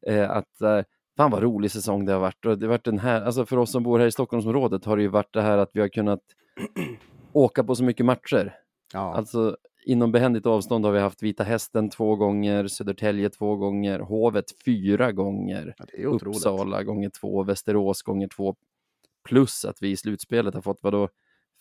[0.07, 0.81] eh, att eh,
[1.17, 3.57] fan vad rolig säsong det har varit och det har varit den här, alltså för
[3.57, 5.87] oss som bor här i Stockholmsområdet har det ju varit det här att vi har
[5.87, 6.21] kunnat
[7.33, 8.55] åka på så mycket matcher.
[8.93, 13.99] Ja, Alltså inom behändigt avstånd har vi haft Vita Hästen två gånger, Södertälje två gånger,
[13.99, 16.37] Hovet fyra gånger, ja, det är otroligt.
[16.37, 18.55] Uppsala gånger två, Västerås gånger två.
[19.23, 21.09] Plus att vi i slutspelet har fått vadå,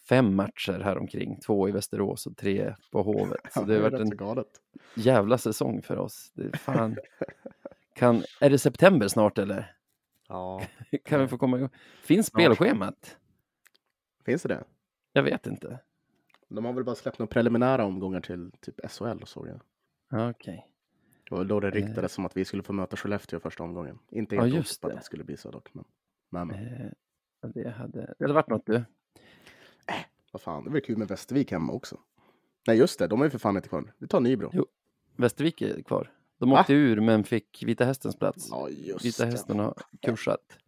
[0.08, 3.40] fem matcher här omkring, två i Västerås och tre på Hovet.
[3.54, 4.46] Så det har varit en galet.
[4.94, 6.30] jävla säsong för oss.
[6.34, 6.96] Det är fan...
[7.94, 9.76] Kan, är det september snart eller?
[10.28, 10.62] Ja,
[11.04, 11.68] Kan vi få komma igång?
[12.02, 13.16] Finns spelschemat?
[14.24, 14.64] finns det det?
[15.12, 15.78] Jag vet inte.
[16.50, 19.60] De har väl bara släppt några preliminära omgångar till typ SHL såg jag.
[20.10, 20.66] Ja, Okej.
[21.28, 23.98] Det var då det ryktades som att vi skulle få möta Skellefteå i första omgången.
[24.10, 24.94] Inte Ja, helt just otippat det.
[24.94, 25.74] att det skulle bli så dock.
[25.74, 25.84] Men,
[26.30, 26.90] men, men Eh,
[27.40, 28.84] ja, det, hade, det hade varit något du.
[30.32, 31.98] vad fan, det var kul med Västervik hemma också.
[32.66, 33.92] Nej, just det, de är ju för fan inte kvar.
[33.98, 34.50] Vi tar Nybro.
[34.52, 34.66] Jo.
[35.16, 36.12] Västervik är kvar.
[36.38, 38.48] De åkte ur men fick Vita Hästens plats.
[38.50, 39.24] Ja, just Vita.
[39.24, 40.58] Hästen har kursat.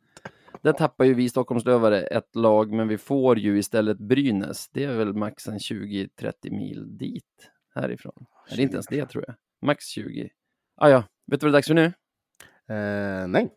[0.63, 4.69] Där tappar ju vi Stockholmslövare ett lag, men vi får ju istället Brynäs.
[4.69, 6.09] Det är väl max en 20-30
[6.51, 8.27] mil dit härifrån.
[8.51, 9.35] Är det inte ens det tror jag.
[9.67, 10.31] Max 20.
[10.77, 11.85] Ah, ja, vet du vad det är dags för nu?
[12.69, 13.51] Eh, nej.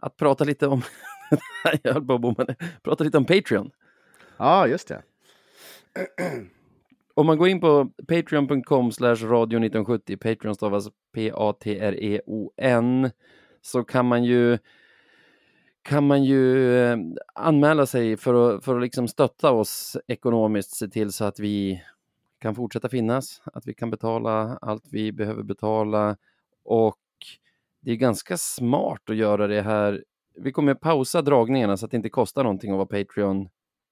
[0.00, 0.82] Att prata lite om
[1.82, 2.46] jag höll på att bomma.
[2.82, 3.70] Prata lite om Patreon.
[4.36, 5.02] Ja, just det.
[7.14, 13.10] Om man går in på patreon.com slash radio 1970, Patreon stavas P-A-T-R-E-O-N,
[13.62, 14.58] så kan man ju
[15.88, 16.98] kan man ju eh,
[17.34, 21.82] anmäla sig för att, för att liksom stötta oss ekonomiskt, se till så att vi
[22.38, 26.16] kan fortsätta finnas, att vi kan betala allt vi behöver betala
[26.64, 26.98] och
[27.80, 30.04] det är ganska smart att göra det här.
[30.36, 33.48] Vi kommer pausa dragningarna så att det inte kostar någonting att vara Patreon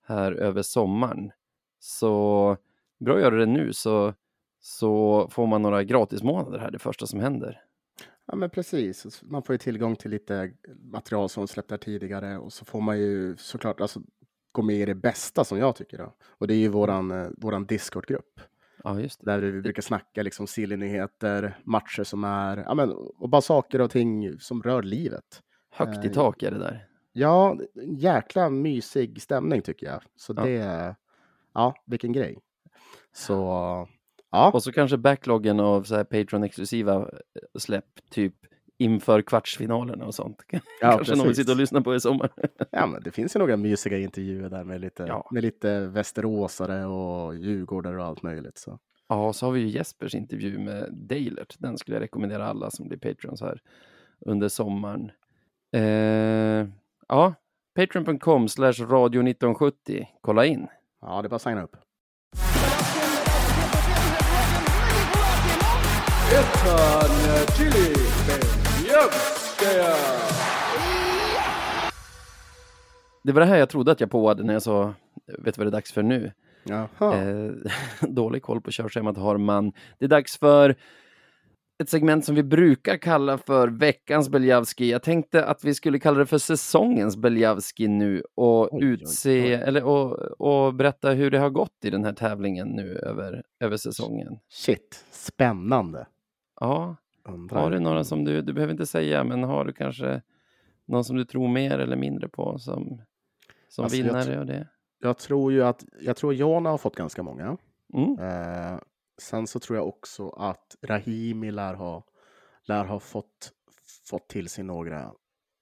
[0.06, 1.30] här över sommaren.
[1.78, 2.56] Så
[2.98, 4.14] bra att göra det nu så,
[4.60, 7.65] så får man några gratismånader här, det första som händer.
[8.26, 9.22] Ja, men precis.
[9.22, 10.52] Man får ju tillgång till lite
[10.92, 14.00] material som släppt där tidigare och så får man ju såklart alltså,
[14.52, 15.98] gå med i det bästa som jag tycker.
[15.98, 16.14] Då.
[16.28, 18.40] Och det är ju våran, eh, våran Discord-grupp.
[18.84, 19.24] Ja, just.
[19.24, 23.90] Där vi brukar snacka liksom silly-nyheter, matcher som är, ja men, och bara saker och
[23.90, 25.42] ting som rör livet.
[25.70, 26.86] Högt i Eh, tak är det där.
[27.12, 27.58] Ja,
[27.98, 30.02] jäkla mysig stämning tycker jag.
[30.16, 30.42] Så Ja.
[30.42, 30.96] det,
[31.54, 32.38] ja, vilken grej.
[33.12, 33.88] Så,
[34.36, 34.50] ja.
[34.50, 37.06] Och så kanske backloggen av så här Patreon-exklusiva eh,
[37.58, 38.34] släpp, typ
[38.78, 40.42] inför kvartsfinalerna och sånt.
[40.52, 41.36] Ja, kanske någon vill precis.
[41.44, 42.30] sitta och lyssna på i sommar.
[42.70, 45.28] Ja, men det finns ju några mysiga intervjuer där med lite, Ja.
[45.30, 48.58] med lite västeråsare och djurgårdare och allt möjligt.
[48.58, 48.78] Så.
[49.08, 51.54] Ja, så har vi ju Jespers intervju med Dalert.
[51.58, 53.60] Den skulle jag rekommendera alla som blir Patreons här
[54.20, 55.10] under sommaren.
[55.72, 56.68] Eh,
[57.08, 57.34] ja,
[57.74, 60.06] patreon.com slash radio 1970.
[60.20, 60.66] Kolla in.
[61.00, 61.76] Ja, det är bara att signa upp.
[73.22, 74.94] Det var det här jag trodde att jag påade när jag sa,
[75.38, 76.32] vet du vad det är dags för nu?
[76.64, 77.14] Jaha.
[77.16, 77.50] Eh,
[78.08, 79.72] dålig koll på körschemat har man.
[79.98, 80.74] Det är dags för
[81.82, 84.90] ett segment som vi brukar kalla för veckans Beljavski.
[84.90, 89.42] Jag tänkte att vi skulle kalla det för säsongens Beljavski nu och Oj, oj, utse,
[89.42, 89.52] oj.
[89.52, 93.76] eller och, och berätta hur det har gått i den här tävlingen nu över, över
[93.76, 94.38] säsongen.
[94.52, 96.06] Shit, spännande.
[96.60, 97.60] Ja, Undrar.
[97.60, 100.22] har du några som du, du behöver inte säga, men har du kanske
[100.84, 103.02] någon som du tror mer eller mindre på som,
[103.68, 104.68] som Alltså, jag vinnare tror- och det?
[104.98, 107.56] Jag tror ju att, jag tror Jona har fått ganska många.
[107.94, 108.18] Mm.
[108.18, 108.78] Eh,
[109.18, 112.04] sen så tror jag också att Rahimi lär ha,
[112.62, 113.52] lär ha fått,
[114.10, 115.00] fått till sig några.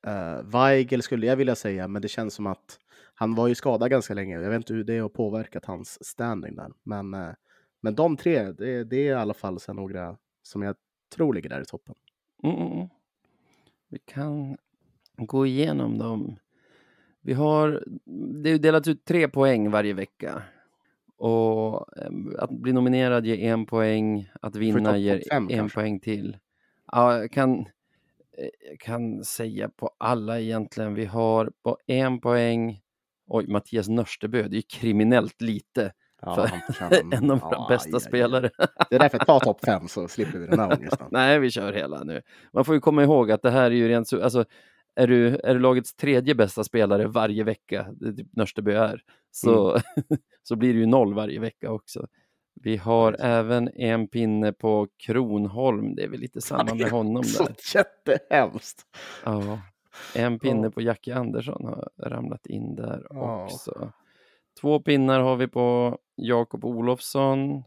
[0.07, 2.79] Eh, Weigel skulle jag vilja säga, men det känns som att
[3.15, 4.41] han var ju skadad ganska länge.
[4.41, 6.71] Jag vet inte hur det har påverkat hans standing där.
[6.83, 7.31] Men, eh,
[7.81, 10.77] men de tre, det, det är i alla fall några som jag
[11.14, 11.94] tror ligger där i toppen.
[12.42, 12.88] Mm, mm, mm.
[13.88, 14.57] Vi kan
[15.16, 16.37] gå igenom dem.
[17.20, 17.85] Vi har,
[18.42, 20.42] det är delat ut tre poäng varje vecka.
[21.16, 25.81] Och em, att bli nominerad ger en poäng, att vinna ger fem en kanske.
[25.81, 26.37] poäng till.
[26.92, 27.59] Ja, jag kan,
[28.38, 30.94] eh, jag kan säga på alla egentligen.
[30.94, 32.81] Vi har på en poäng,
[33.27, 35.92] oj, Mattias Nörstebö, det är ju kriminellt lite
[36.27, 38.01] Ja, för en av våra Ja, bästa aj.
[38.01, 38.51] spelare.
[38.91, 41.07] Det är därför ta topp fem så slipper vi den här ångesten.
[41.11, 42.23] Nej, vi kör hela nu.
[42.53, 44.45] Man får ju komma ihåg att det här är ju rent så, alltså
[44.97, 49.01] är du, är du lagets tredje bästa spelare varje vecka, det är typ Nörsteby är,
[49.31, 49.79] så,
[50.43, 52.07] så blir det ju noll varje vecka också.
[52.63, 57.45] Vi har även en pinne på Kronholm, det är väl lite samma med honom Så
[57.45, 57.55] där.
[57.75, 58.83] jättehemskt.
[59.25, 59.59] Ja.
[60.15, 60.71] En pinne Ja.
[60.71, 63.45] på Jackie Andersson har ramlat in där Ja.
[63.45, 63.93] också.
[64.61, 67.62] Två pinnar har vi på Jakob Olofsson.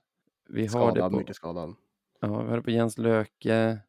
[0.50, 1.76] Vi har Skadad, det på mycket skadad.
[2.20, 3.80] Ja, vi har det på Jens Löke.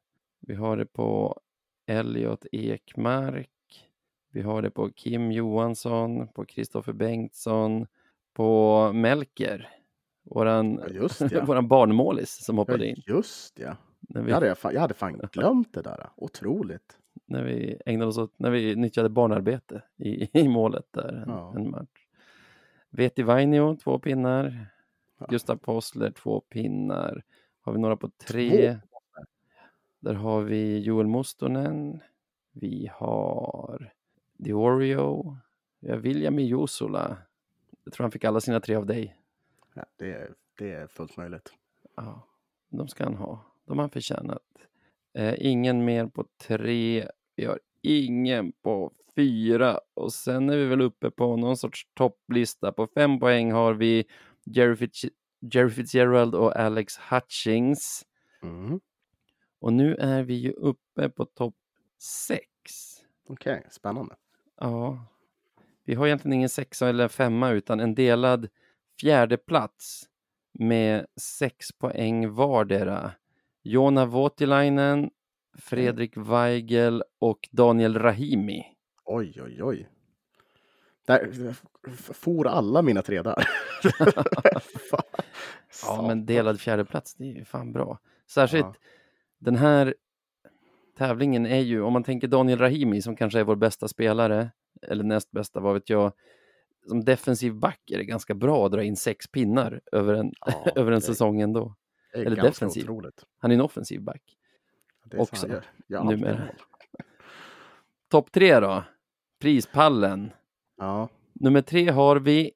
[0.41, 1.41] Vi har det på
[1.87, 3.49] Elliot Ekmark.
[4.33, 7.87] Vi har det på Kim Johansson, på Kristoffer Bengtsson,
[8.35, 9.69] på Melker.
[10.25, 11.45] Våran, Ja, ja.
[11.47, 13.03] våran barnmålis som hoppade Ja, in.
[13.07, 13.77] just ja.
[14.01, 16.11] När vi, Jag hade, fan, jag hade fan glömt det där.
[16.17, 16.99] Otroligt.
[17.27, 21.53] när vi ägnade oss åt, när vi nyttjade barnarbete i, i målet där en, Ja.
[21.57, 22.08] en match.
[22.91, 24.67] Veti Vainio, två pinnar.
[25.19, 25.27] Ja.
[25.31, 27.25] Gustav Possler, två pinnar.
[27.61, 28.75] Har vi några på tre?
[28.75, 28.89] Två?
[30.01, 32.01] Där har vi Joel Mustonen.
[32.53, 33.93] Vi har
[34.37, 35.37] Diorio.
[35.81, 37.17] Vi har William Jusola.
[37.85, 39.17] Jag tror han fick alla sina tre av dig.
[39.75, 41.53] Ja, det, är, det är fullt möjligt.
[41.95, 42.27] Ja,
[42.69, 43.45] de ska han ha.
[43.65, 44.43] De har han förtjänat.
[45.13, 47.09] Eh, ingen mer på tre.
[47.37, 49.81] Vi har ingen på fyra.
[49.95, 52.73] Och sen är vi väl uppe på någon sorts topplista.
[52.73, 54.05] På fem poäng har vi
[54.45, 58.07] Jerry, Fitz- Jerry Fitzgerald och Alex Hutchings.
[58.43, 58.81] Mm.
[59.61, 61.55] Och nu är vi ju uppe på topp
[61.99, 62.51] sex.
[63.29, 64.17] Okej, spännande.
[64.61, 65.05] Ja.
[65.85, 68.49] Vi har egentligen ingen sexa eller femma utan en delad
[69.01, 70.09] fjärde plats
[70.53, 73.13] med sex poäng vardera.
[73.63, 75.11] Jona Voutilainen,
[75.59, 78.78] Fredrik Weigel och Daniel Rahimi.
[79.11, 79.89] Oj, oj, oj.
[81.07, 81.53] Där
[82.13, 83.49] for alla mina tre där.
[85.83, 87.99] Ja, men delad fjärdeplats, det är ju fan bra.
[88.31, 88.75] Särskilt Ja.
[89.39, 89.95] den här
[90.99, 94.51] tävlingen är ju, om man tänker Daniel Rahimi som kanske är vår bästa spelare,
[94.83, 96.13] eller näst bästa, vad vet jag,
[96.89, 100.67] som defensiv back är det ganska bra att dra in sex pinnar över en, Ja,
[100.77, 101.75] över en det- säsong ändå.
[102.13, 102.83] Det är eller defensiv.
[102.83, 103.25] otroligt.
[103.39, 104.23] Han är en offensiv back.
[105.05, 105.47] Det är så Också,
[105.89, 106.49] numera.
[108.11, 108.85] Topp tre då,
[109.39, 110.31] prispallen.
[110.77, 111.09] Ja,
[111.41, 112.51] Nummer tre har vi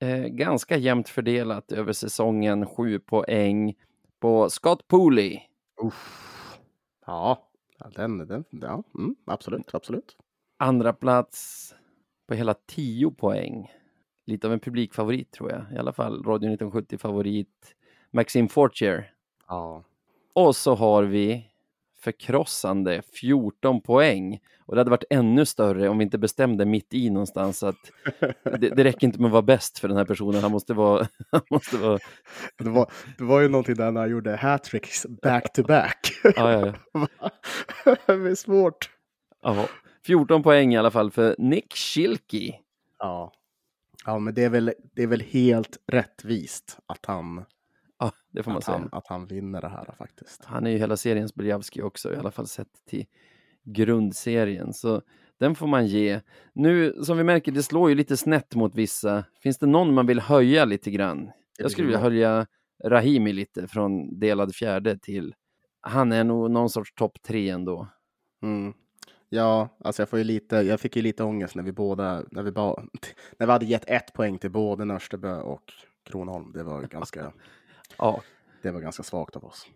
[0.00, 3.74] eh, ganska jämnt fördelat över säsongen, sju poäng
[4.20, 5.40] på Scott Pooley.
[5.82, 6.58] Uff.
[7.06, 7.48] ja.
[7.94, 10.16] den, den, ja mm, absolut, absolut.
[10.58, 11.74] Andra plats
[12.28, 13.72] på hela 10 poäng.
[14.26, 15.64] Lite av en publikfavorit tror jag.
[15.74, 17.74] I alla fall Radio 1970-favorit.
[18.10, 19.12] Maxime Fortier.
[19.48, 19.84] Ja,
[20.34, 21.47] Och så har vi
[22.00, 24.40] förkrossande 14 poäng.
[24.66, 27.90] Och det hade varit ännu större om vi inte bestämde mitt i någonstans att
[28.42, 30.42] det, det räcker inte med att vara bäst för den här personen.
[30.42, 31.06] Han måste vara...
[31.30, 31.98] Han måste vara
[32.58, 36.12] det, var, det var ju någonting där när han gjorde hattricks back to back.
[36.22, 37.30] ja, ja, ja.
[38.06, 38.90] det är svårt.
[39.42, 39.68] ja.
[40.06, 42.54] 14 poäng i alla fall för Nick Schilke.
[42.98, 43.32] Ja.
[44.06, 47.44] ja, men det är, väl, det är väl helt rättvist att han,
[47.98, 48.78] Ja, det får man att säga.
[48.78, 50.44] han, att han vinner det här faktiskt.
[50.44, 53.06] Han är ju hela seriens Beljavski också, i alla fall sett till
[53.64, 54.72] grundserien.
[54.72, 55.02] Så
[55.38, 56.20] den får man ge.
[56.52, 59.24] Nu, som vi märker, det slår ju lite snett mot vissa.
[59.42, 61.30] Finns det någon man vill höja lite grann?
[61.58, 62.46] Jag skulle vilja höja
[62.84, 65.34] Rahimi lite från delad fjärde till...
[65.80, 67.88] Han är nog någon sorts topp tre ändå.
[68.42, 68.72] Mm.
[69.28, 72.42] Ja, alltså jag får ju lite, jag fick ju lite ångest när vi båda, när
[72.42, 72.82] vi, ba,
[73.38, 75.72] när vi hade gett ett poäng till både Nörstebö och
[76.04, 76.52] Kronholm.
[76.52, 77.32] Det var ganska,
[77.98, 78.22] Ja,
[78.62, 79.66] det var ganska svagt av oss.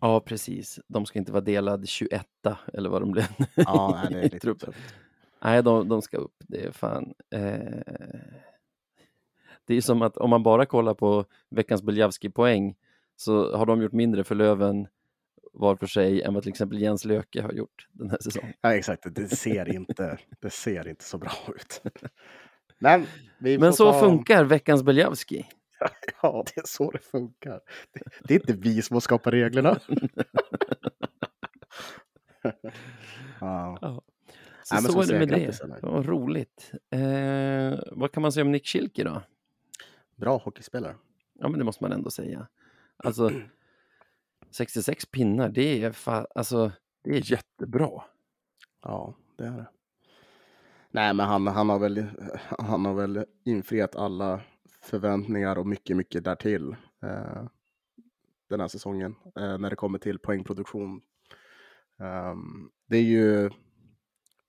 [0.00, 0.80] ja precis.
[0.88, 2.26] De ska inte vara delad 21
[2.72, 3.26] eller vad de blev.
[3.54, 4.66] Ja, nej, det är lite truppen.
[4.72, 4.94] tufft.
[5.44, 6.36] Nej, de, de ska upp.
[6.38, 7.14] Det är fan...
[7.30, 7.94] Eh...
[9.66, 12.74] Det är som att om man bara kollar på veckans Beljavski-poäng
[13.16, 14.86] så har de gjort mindre för Löven
[15.52, 18.52] var för sig än vad till exempel Jens Löke har gjort den här säsongen.
[18.60, 19.06] Ja, exakt.
[19.14, 21.82] Det ser inte, det ser inte så bra ut.
[22.78, 23.06] Men,
[23.38, 25.46] Men så ta- funkar veckans Beljavski.
[26.22, 27.60] Ja, det är så det funkar.
[27.92, 29.80] Det, det är inte vi som har skapat reglerna.
[33.40, 33.78] ja.
[34.62, 35.78] Så, Nej, men så som är det med det.
[35.82, 36.72] Vad roligt.
[36.90, 39.22] Eh, vad kan man säga om Nick Schilke då?
[40.16, 40.96] Bra hockeyspelare.
[41.34, 42.46] Ja, men det måste man ändå säga.
[42.96, 43.30] Alltså,
[44.50, 48.02] 66 pinnar, det är, fa- alltså, det är jättebra.
[48.82, 49.66] Ja, det är det.
[50.90, 52.06] Nej, men han, han, har väl,
[52.58, 54.40] han har väl infriat alla
[54.84, 57.44] förväntningar och mycket, mycket därtill eh,
[58.48, 61.02] den här säsongen eh, när det kommer till poängproduktion.
[61.98, 63.50] Ehm, det är ju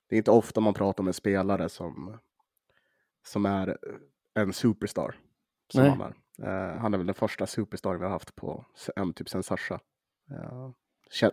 [0.09, 2.17] det är inte ofta man pratar med spelare som,
[3.23, 3.77] som är
[4.33, 5.15] en superstar.
[5.71, 5.89] Som Nej.
[5.91, 6.15] han, är.
[6.73, 9.79] Eh, han är väl den första superstar vi har haft på en typ sen Sasha.
[10.31, 10.71] Eh,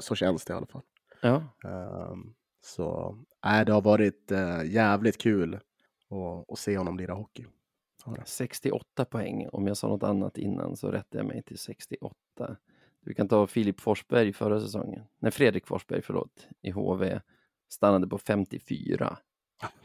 [0.00, 0.82] så känns det i alla fall.
[1.20, 5.60] Ja, Ehm, så nej, det har varit eh, jävligt kul
[6.48, 7.46] att se honom lira hockey.
[8.24, 9.48] 68 poäng.
[9.52, 12.16] Om jag sa något annat innan så rättar jag mig till 68.
[13.00, 15.04] Du kan ta Filip Forsberg förra säsongen.
[15.18, 17.20] Nej, Fredrik Forsberg, förlåt, i HV.
[17.68, 19.18] Stannade på 54.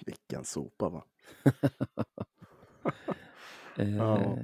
[0.06, 1.04] Vilken sopa va?
[3.80, 4.38] Eh, Ja.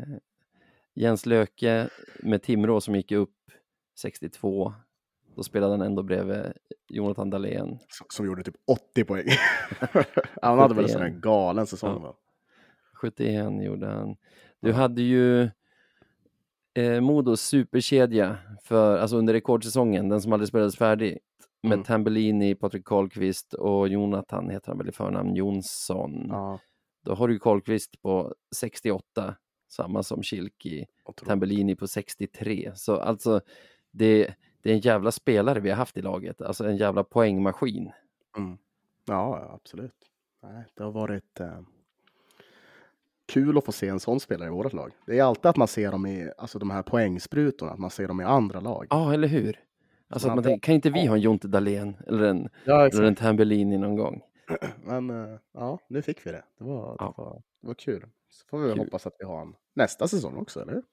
[0.94, 3.36] Jens Löke med Timrå som gick upp
[4.00, 4.74] 62.
[5.36, 6.54] Då spelade han ändå bredvid
[6.88, 7.80] Jonathan Dahlén.
[7.88, 9.28] Som, som gjorde typ 80 poäng.
[10.42, 11.22] han hade väl en sån här 71.
[11.24, 12.18] galen säsong Ja.
[13.04, 13.12] Va?
[13.12, 14.16] 71 gjorde han.
[14.60, 15.50] Du hade ju
[16.74, 21.20] eh, Modos superkedja för, alltså under rekordsäsongen, den som aldrig spelades färdigt.
[21.62, 21.84] Med Mm.
[21.84, 26.26] Tambellini, Patrik Karlqvist och Jonathan heter han väl i förnamn, Jonsson.
[26.30, 26.60] Ja,
[27.02, 29.36] Då har du Karlqvist på 68,
[29.70, 30.86] samma som Kilki.
[31.26, 32.72] Tambellini på 63.
[32.76, 33.42] Så alltså,
[33.92, 36.42] det, det är en jävla spelare vi har haft i laget.
[36.42, 37.92] Alltså en jävla poängmaskin.
[38.38, 38.58] Mm.
[39.06, 40.12] Ja, ja, absolut.
[40.44, 41.60] Nej, det har varit eh,
[43.34, 44.92] kul att få se en sån spelare i vårt lag.
[45.06, 48.08] Det är alltid att man ser dem i, alltså de här poängsprutorna, att man ser
[48.08, 48.88] dem i andra lag.
[48.90, 49.60] Ja, eller hur?
[50.10, 53.16] Alltså Man tänker, kan inte vi ha en Jonte Dahlén eller en, Ja, eller en
[53.16, 54.22] Tambellini någon gång?
[54.84, 56.44] Men eh, ja, nu fick vi det.
[56.60, 57.14] Det var, Ja.
[57.18, 58.06] det var, det var kul.
[58.30, 58.80] Så får vi Kul.
[58.80, 60.84] hoppas att vi har en nästa säsong också, eller hur?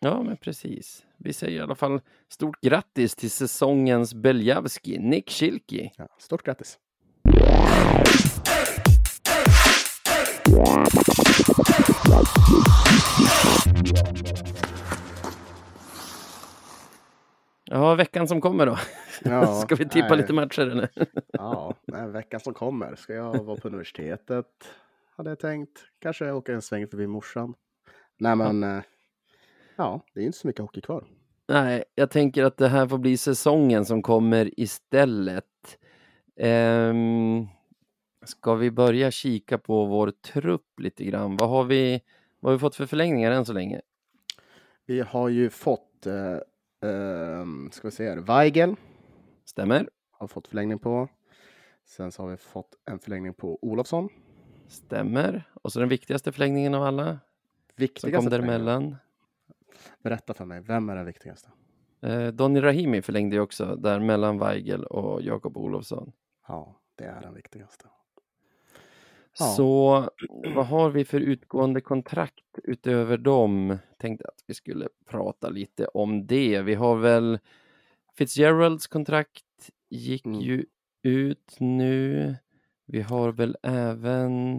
[0.00, 1.04] Ja, men precis.
[1.18, 5.90] Vi säger i alla fall stort grattis till säsongens Beljavski, Nick Schilke.
[5.96, 6.78] Ja, stort grattis!
[17.64, 18.78] Ja, veckan som kommer då.
[19.24, 20.16] Ja, Ska vi tippa nej.
[20.16, 20.88] lite matcher eller?
[21.32, 24.46] Ja, nej, veckan som kommer ska jag vara på universitetet.
[25.16, 25.78] hade jag tänkt.
[25.98, 27.54] Kanske åka en sväng förbi morsan.
[28.18, 28.82] Nej, men ja,
[29.76, 31.04] ja det är inte så mycket hockey kvar.
[31.48, 35.78] Nej, jag tänker att det här får bli säsongen som kommer istället.
[36.40, 37.48] Um,
[38.22, 41.36] ska vi börja kika på vår trupp lite grann?
[41.36, 42.00] Vad har vi,
[42.40, 43.80] vad har vi fått för förlängningar än så länge?
[44.86, 48.76] Vi har ju fått, uh, uh, ska vi se här, Weigel.
[49.44, 49.88] Stämmer.
[50.10, 51.08] Har fått förlängning på.
[51.84, 54.08] Sen så har vi fått en förlängning på Olofsson.
[54.68, 55.50] Stämmer.
[55.62, 57.18] Och så den viktigaste förlängningen av alla.
[57.76, 58.96] Viktigaste som kom däremellan.
[60.02, 61.48] Berätta för mig, vem är den viktigaste?
[62.00, 66.12] Eh, Donny Rahimi förlängde ju också där mellan Weigel och Jakob Olofsson.
[66.48, 67.84] Ja, det är den viktigaste.
[69.40, 69.46] Ja.
[69.46, 70.08] Så
[70.54, 73.78] vad har vi för utgående kontrakt utöver dem?
[73.98, 76.62] Tänkte att vi skulle prata lite om det.
[76.62, 77.38] Vi har väl
[78.14, 79.44] Fitzgeralds kontrakt
[79.90, 80.40] gick mm.
[80.40, 80.64] ju
[81.02, 82.36] ut nu.
[82.86, 84.56] Vi har väl även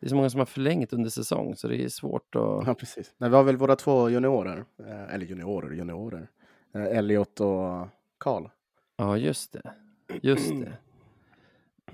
[0.00, 2.66] det är så många som har förlängt under säsong så det är svårt att...
[2.66, 3.14] Ja, precis.
[3.18, 6.28] Nej, vi har väl våra två juniorer, eh, eller juniorer, juniorer.
[6.74, 7.88] Eh, Elliot och
[8.18, 8.48] Karl.
[8.96, 9.74] Ja, just det.
[10.22, 10.72] Just det.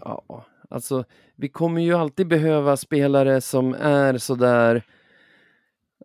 [0.00, 0.44] Ja,
[0.74, 1.04] alltså
[1.36, 4.82] vi kommer ju alltid behöva spelare som är sådär,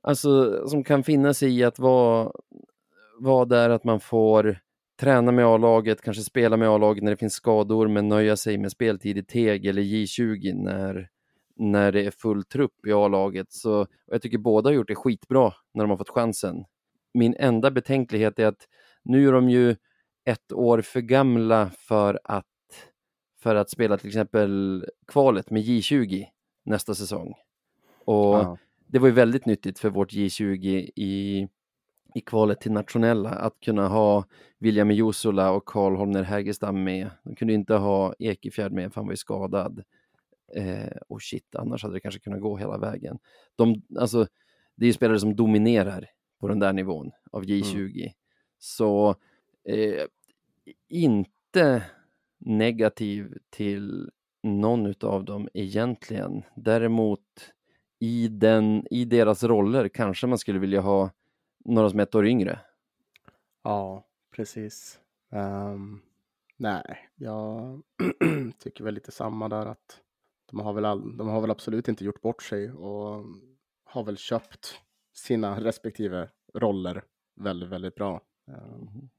[0.04, 2.32] alltså som kan finna sig i att vara,
[3.20, 4.60] vara där att man får
[5.00, 8.72] träna med A-laget, kanske spela med A-laget när det finns skador, men nöja sig med
[8.72, 11.10] speltid i TEG eller J20 när,
[11.56, 13.52] när det är full trupp i A-laget.
[13.52, 16.66] Så jag tycker båda har gjort det skitbra när de har fått chansen.
[17.14, 18.68] Min enda betänklighet är att
[19.04, 19.76] nu är de ju
[20.26, 22.46] ett år för gamla för att,
[23.40, 26.26] för att spela till exempel kvalet med J20
[26.64, 27.34] nästa säsong.
[28.06, 28.58] Och ja.
[28.88, 31.48] det var ju väldigt nyttigt för vårt J20 i
[32.16, 34.26] i kvalet till nationella att kunna ha
[34.58, 37.10] William Jusula och Karl Holmner Hägerstam med.
[37.24, 39.84] De kunde inte ha Ekefjärd med för han var ju skadad.
[40.56, 43.20] Eh, och shit, annars hade det kanske kunnat gå hela vägen.
[43.56, 44.28] De, alltså,
[44.76, 46.06] det är ju spelare som dominerar
[46.40, 48.02] på den där nivån av J20.
[48.02, 48.14] Mm.
[48.60, 49.16] Så
[49.64, 50.06] eh,
[50.88, 51.84] inte
[52.40, 54.12] negativ till
[54.44, 56.44] någon av dem egentligen.
[56.56, 57.54] Däremot
[58.00, 61.12] i, den, i deras roller kanske man skulle vilja ha
[61.66, 62.60] några som är ett år yngre.
[63.64, 65.00] Ja, precis.
[65.30, 66.02] Um,
[66.58, 67.82] nej, jag
[68.60, 70.02] tycker väl lite samma där att
[70.52, 73.26] de har, väl all, de har väl absolut inte gjort bort sig och
[73.84, 74.82] har väl köpt
[75.14, 77.04] sina respektive roller
[77.36, 78.22] väldigt, väldigt bra.
[78.48, 79.10] Um,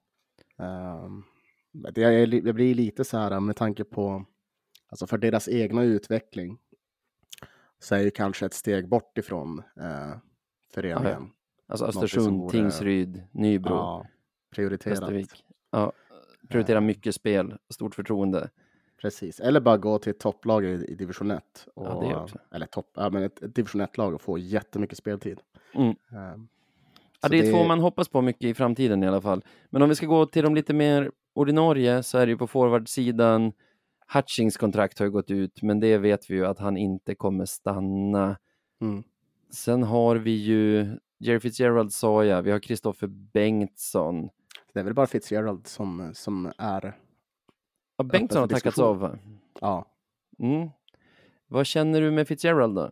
[0.56, 1.24] um,
[1.72, 4.24] det, är, det blir lite så här med tanke på,
[4.88, 6.58] alltså för deras egna utveckling,
[7.78, 10.16] så är ju kanske ett steg bort ifrån eh,
[10.74, 11.30] föreningen.
[11.68, 12.50] Alltså Östersund, vore...
[12.50, 14.06] Tingsryd, Nybro, ja,
[14.54, 14.98] prioriterat.
[14.98, 15.44] Västervik.
[15.70, 15.92] Ja,
[16.48, 18.50] prioritera mycket spel, stort förtroende.
[19.00, 21.68] Precis, eller bara gå till ett topplag i, i division 1.
[21.74, 22.28] Och, ja.
[22.54, 25.40] Eller topp, ja, men ett, ett division 1-lag och få jättemycket speltid.
[25.74, 25.88] Mm.
[25.88, 26.48] Um,
[27.22, 27.50] ja, det är det...
[27.50, 29.44] två man hoppas på mycket i framtiden i alla fall.
[29.70, 32.46] Men om vi ska gå till de lite mer ordinarie så är det ju på
[32.46, 33.52] forwardsidan
[34.14, 37.44] Hutchings kontrakt har ju gått ut, men det vet vi ju att han inte kommer
[37.44, 38.38] stanna.
[38.80, 39.02] Mm.
[39.50, 44.28] Sen har vi ju Jerry Fitzgerald sa jag, vi har Kristoffer Bengtsson.
[44.72, 46.96] Det är väl bara Fitzgerald som, som är...
[47.96, 49.18] Ja, Bengtsson har tackats av
[49.60, 49.86] Ja.
[50.38, 50.68] Mm.
[51.46, 52.90] Vad känner du med Fitzgerald då?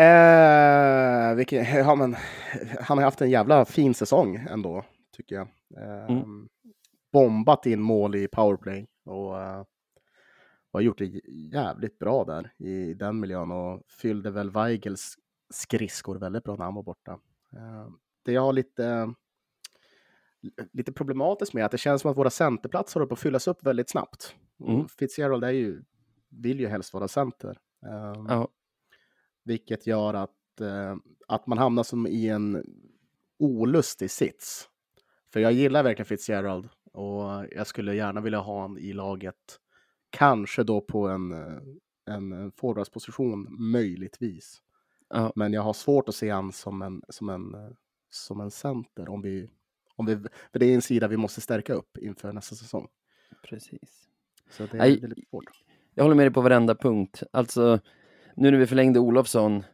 [0.00, 2.16] Eh, vilken, ja, men,
[2.80, 4.84] han har haft en jävla fin säsong ändå,
[5.16, 5.48] tycker jag.
[5.76, 6.48] Eh, mm.
[7.12, 9.64] Bombat in mål i powerplay och, uh,
[10.72, 11.20] och har gjort det
[11.52, 15.16] jävligt bra där i den miljön och fyllde väl Weigels
[15.50, 17.12] skridskor väldigt bra när han var borta.
[17.52, 17.88] Eh,
[18.24, 19.14] det jag har lite,
[20.72, 23.66] lite problematiskt med att det känns som att våra centerplatser håller på att fyllas upp
[23.66, 24.36] väldigt snabbt.
[24.60, 24.88] Mm.
[24.88, 25.82] Fitzgerald är ju,
[26.28, 27.58] vill ju helst vara center.
[27.86, 28.48] Ehm, ja.
[29.44, 30.96] Vilket gör att, eh,
[31.28, 32.64] att man hamnar som i en
[33.38, 34.68] olustig sits.
[35.32, 39.58] För jag gillar verkligen Fitzgerald och jag skulle gärna vilja ha honom i laget.
[40.10, 41.32] Kanske då på en,
[42.10, 44.62] en forwardsposition möjligtvis.
[45.08, 45.32] Ja.
[45.36, 47.76] Men jag har svårt att se han som en, som en,
[48.10, 49.08] som en center.
[49.08, 49.50] Om vi,
[49.96, 50.16] om vi,
[50.52, 52.88] för det är en sida vi måste stärka upp inför nästa säsong.
[53.48, 54.08] Precis.
[54.50, 55.44] Så det är, det är lite svårt.
[55.94, 57.22] Jag håller med dig på varenda punkt.
[57.30, 57.80] Alltså,
[58.36, 59.64] nu när vi förlängde Olofsson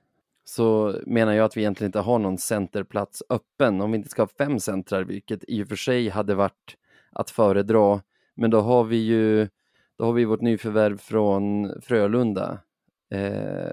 [0.49, 3.81] så menar jag att vi egentligen inte har någon centerplats öppen.
[3.81, 6.77] Om vi inte ska ha fem centrar, vilket i och för sig hade varit
[7.11, 8.03] att föredra.
[8.35, 9.49] Men då har vi ju
[9.97, 12.59] då har vi vårt nyförvärv från Frölunda.
[13.11, 13.73] Eh,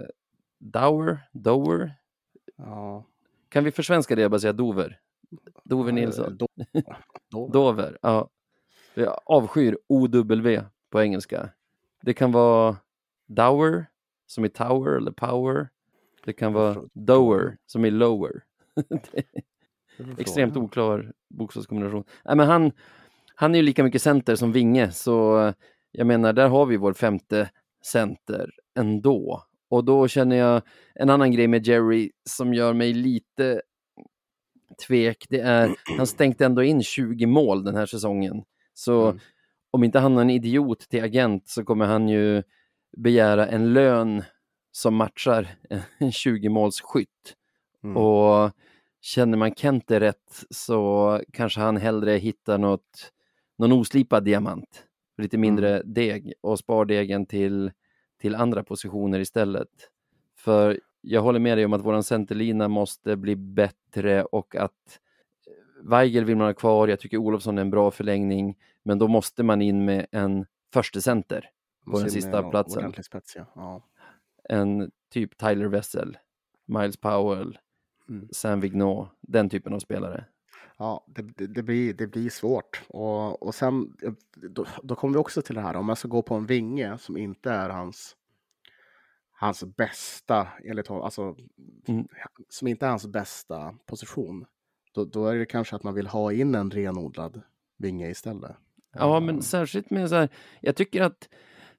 [0.59, 1.19] Dower?
[1.31, 1.91] Dower?
[2.55, 3.05] Ja.
[3.49, 4.99] Kan vi försvenska det och bara säga Dover?
[5.63, 6.37] Dover Nilsson?
[6.37, 6.47] Do
[7.31, 7.53] Dover.
[7.53, 8.29] Dover, ja.
[8.93, 10.59] Jag avskyr OW
[10.89, 11.49] på engelska.
[12.01, 12.77] Det kan vara
[13.27, 13.85] Dower,
[14.25, 15.69] som i tower eller power.
[16.25, 18.31] Det kan vara dower som i lower.
[19.97, 22.03] Är är Extremt oklar bokstavskombination.
[22.25, 22.71] Nej, men han,
[23.35, 25.53] han är ju lika mycket center som Vinge, så
[25.91, 27.49] jag menar, där har vi vår femte
[27.85, 28.49] center
[28.79, 29.43] ändå.
[29.69, 30.61] Och då känner jag
[30.95, 33.61] en annan grej med Jerry som gör mig lite
[34.87, 35.25] tvek.
[35.29, 38.43] Det är, han stänkte ändå in 20 mål den här säsongen.
[38.73, 39.19] Så Mm.
[39.71, 42.43] om inte han är en idiot till agent så kommer han ju
[42.97, 44.23] begära en lön
[44.75, 45.55] som matchar
[45.97, 47.35] en 20-målsskytt.
[47.83, 47.97] Mm.
[47.97, 48.51] Och
[49.01, 53.11] känner man Kente rätt så kanske han hellre hittar något,
[53.57, 54.83] någon oslipad diamant,
[55.17, 57.71] lite mindre deg och spar degen till,
[58.21, 59.69] till andra positioner istället.
[60.37, 64.99] För jag håller med dig om att våran centerlina måste bli bättre och att
[65.81, 69.43] Weigel vill man ha kvar, jag tycker Olofsson är en bra förlängning, men då måste
[69.43, 71.49] man in med en förste center
[71.91, 72.93] på den sista platsen.
[73.03, 73.45] Spets, ja.
[73.55, 73.83] Ja.
[74.49, 76.17] En typ Tyler Wessel,
[76.65, 77.57] Miles Powell,
[78.09, 78.27] Mm.
[78.31, 80.25] Sam Vignot, den typen av spelare.
[80.77, 82.81] Ja, det, det, det, blir, det blir svårt.
[82.87, 86.07] Och, och sen, eh, då, då kommer vi också till det här, om jag ska
[86.07, 88.15] gå på en vinge som inte är hans,
[89.31, 91.35] hans bästa, enligt honom, alltså,
[91.87, 92.07] Mm.
[92.49, 94.45] som inte är hans bästa position,
[94.93, 97.41] då, då är det kanske att man vill ha in en renodlad
[97.77, 98.55] vinge istället.
[98.93, 100.29] Ja, men särskilt med så här,
[100.61, 101.29] jag tycker att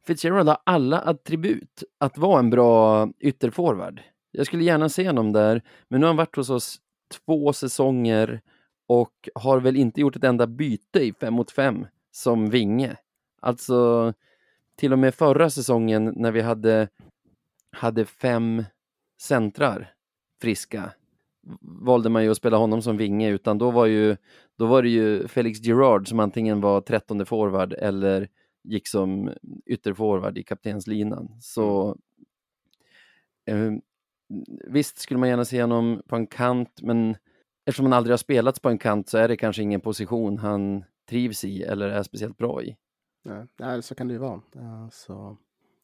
[0.07, 4.01] Fitzgerald har alla attribut att vara en bra ytterforward.
[4.33, 6.81] Jag skulle gärna se honom där, men nu har han varit hos oss
[7.27, 8.41] två säsonger
[8.89, 12.97] och har väl inte gjort ett enda byte i fem mot fem som vinge.
[13.41, 14.13] Alltså,
[14.77, 16.89] till och med förra säsongen när vi hade,
[17.73, 18.65] hade fem
[19.21, 19.93] centrar
[20.41, 20.93] friska
[21.61, 24.17] valde man ju att spela honom som vinge, utan då var, ju,
[24.59, 28.29] då var det ju Felix Gerard som antingen var trettonde forward eller
[28.67, 29.31] gick som
[29.67, 31.37] ytterforward i kaptenslinan.
[31.41, 31.97] Så
[33.47, 33.73] eh,
[34.67, 37.17] visst skulle man gärna se honom på en kant, men
[37.65, 40.85] eftersom han aldrig har spelats på en kant så är det kanske ingen position han
[41.09, 42.77] trivs i eller är speciellt bra i.
[43.57, 44.41] Nej, så kan det ju vara.
[44.53, 45.37] Ja, så,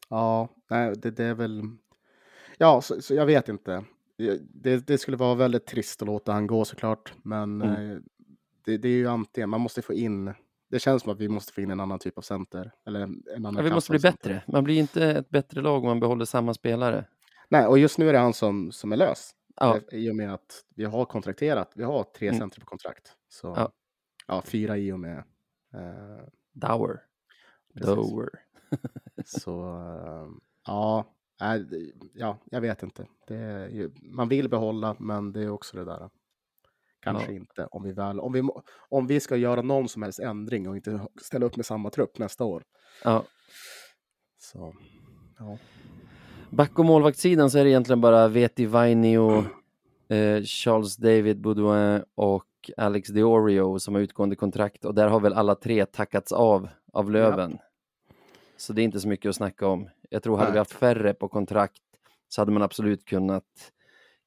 [0.09, 1.62] ja, nej, det, det är väl...
[2.59, 3.85] Ja, så, så jag vet inte.
[4.53, 7.91] Det, det skulle vara väldigt trist att låta han gå såklart, men Mm.
[7.91, 7.99] eh,
[8.64, 10.33] det, det är ju antingen, man måste få in,
[10.72, 12.72] det känns som att vi måste få in en annan typ av center.
[12.86, 14.42] Eller en, annan Ja, vi måste bli bättre.
[14.48, 17.04] Man blir inte ett bättre lag om man behåller samma spelare.
[17.48, 19.30] Nej, och just nu är det han som, som är lös.
[19.56, 22.40] Ja, Eh, I och med att vi har kontrakterat, vi har tre Mm.
[22.40, 23.12] center på kontrakt.
[23.28, 23.72] Så, Ja.
[24.26, 24.42] ja.
[24.42, 25.18] fyra i och med.
[25.74, 27.00] Eh, Dower.
[27.74, 27.94] Precis.
[27.94, 28.28] Dower.
[29.24, 30.28] Så eh,
[30.66, 31.04] ja,
[32.14, 33.06] ja, jag vet inte.
[33.70, 36.10] Ju, man vill behålla, men det är också det där.
[37.03, 37.36] Kanske Ja.
[37.36, 38.42] inte om vi väl, om vi,
[38.88, 42.18] om vi ska göra någon som helst ändring och inte ställa upp med samma trupp
[42.18, 42.62] nästa år.
[43.05, 43.24] Ja.
[44.38, 44.74] Så
[45.38, 45.59] ja,
[46.50, 49.44] Back och målvaktssidan så är det egentligen bara Veti Vainio,
[50.09, 52.46] eh, Charles David Baudouin och
[52.76, 57.11] Alex Diorio som har utgående kontrakt och där har väl alla tre tackats av av
[57.11, 57.59] Löven.
[58.57, 59.88] Så det är inte så mycket att snacka om.
[60.11, 60.53] Jag tror hade Nej.
[60.53, 61.82] vi haft färre på kontrakt
[62.28, 63.72] så hade man absolut kunnat,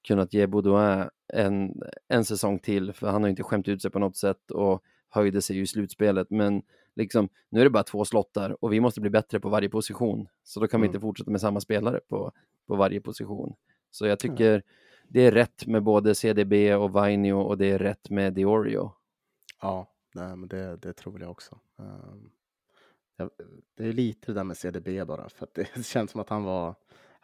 [0.08, 4.00] kunnat ge Baudouin en, en säsong till för han har inte skämt ut sig på
[4.00, 6.30] något sätt och höjde sig ju i slutspelet.
[6.30, 6.62] Men
[6.96, 10.28] liksom, nu är det bara två slottar och vi måste bli bättre på varje position.
[10.44, 10.96] Så då kan vi Mm.
[10.96, 12.32] inte fortsätta med samma spelare på,
[12.68, 13.56] på varje position.
[13.92, 14.64] Så jag tycker
[15.08, 18.92] det är rätt med både CDB och Vainio och det är rätt med Diorio.
[19.62, 21.60] ja nej, men det, det tror jag också.
[21.76, 22.32] Um,
[23.18, 23.30] jag,
[23.78, 26.76] det är lite det där med CDB bara, för det känns som att han var,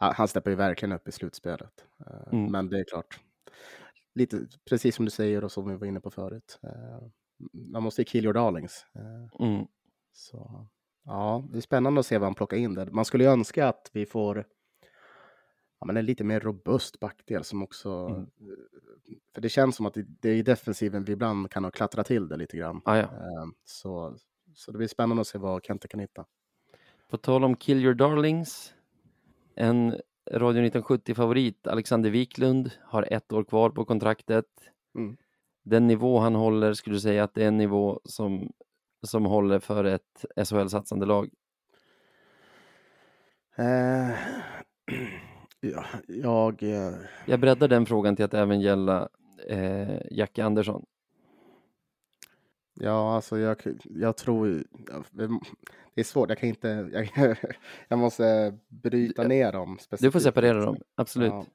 [0.02, 1.86] han, han steppar ju verkligen upp i slutspelet.
[2.08, 2.52] Eh, Mm.
[2.52, 3.20] Men det är klart,
[4.16, 6.60] lite precis som du säger och som vi var inne på förut.
[6.64, 7.08] eh,
[7.54, 8.86] man måste ju kill your darlings.
[8.96, 9.66] Eh, Mm.
[10.14, 10.68] Så
[11.06, 12.86] ja, det är spännande att se vad han plockar in där.
[12.92, 14.46] Man skulle ju önska att vi får
[15.80, 17.90] ja, men en lite mer robust backdel som också...
[17.90, 18.28] Mm.
[19.34, 22.28] För det känns som att det, är i defensiven vi ibland kan ha klättrat till
[22.28, 22.82] det lite grann.
[22.86, 23.10] Ah, ja.
[23.64, 24.18] Så,
[24.56, 26.26] så det blir spännande att se vad Kente kan hitta.
[27.10, 28.74] På tal om Kill Your Darlings,
[29.56, 29.96] en
[30.32, 34.46] Radio 1970-favorit, Alexander Wiklund, har ett år kvar på kontraktet.
[34.96, 35.18] Mm.
[35.64, 38.52] Den nivå han håller skulle du säga att det är en nivå som,
[39.04, 41.30] som håller för ett SHL-satsande lag.
[43.56, 44.10] Eh,
[45.60, 46.64] ja, jag...
[46.64, 46.94] eh,
[47.26, 49.10] Jag breddar den frågan till att även gälla
[49.50, 50.86] eh, Jackie Andersson.
[52.74, 54.64] Ja, alltså jag, jag tror...
[55.94, 56.68] Det är svårt, jag kan inte...
[57.16, 57.38] Jag,
[57.88, 59.72] jag måste bryta ner dem.
[59.72, 60.24] Du får specifikt.
[60.24, 61.32] separera dem, absolut.
[61.32, 61.46] Ja,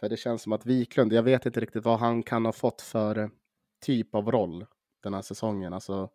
[0.00, 2.82] för det känns som att Wiklund, jag vet inte riktigt vad han kan ha fått
[2.82, 3.28] för eh,
[3.80, 4.66] typ av roll
[5.02, 5.72] den här säsongen.
[5.72, 6.10] Alltså,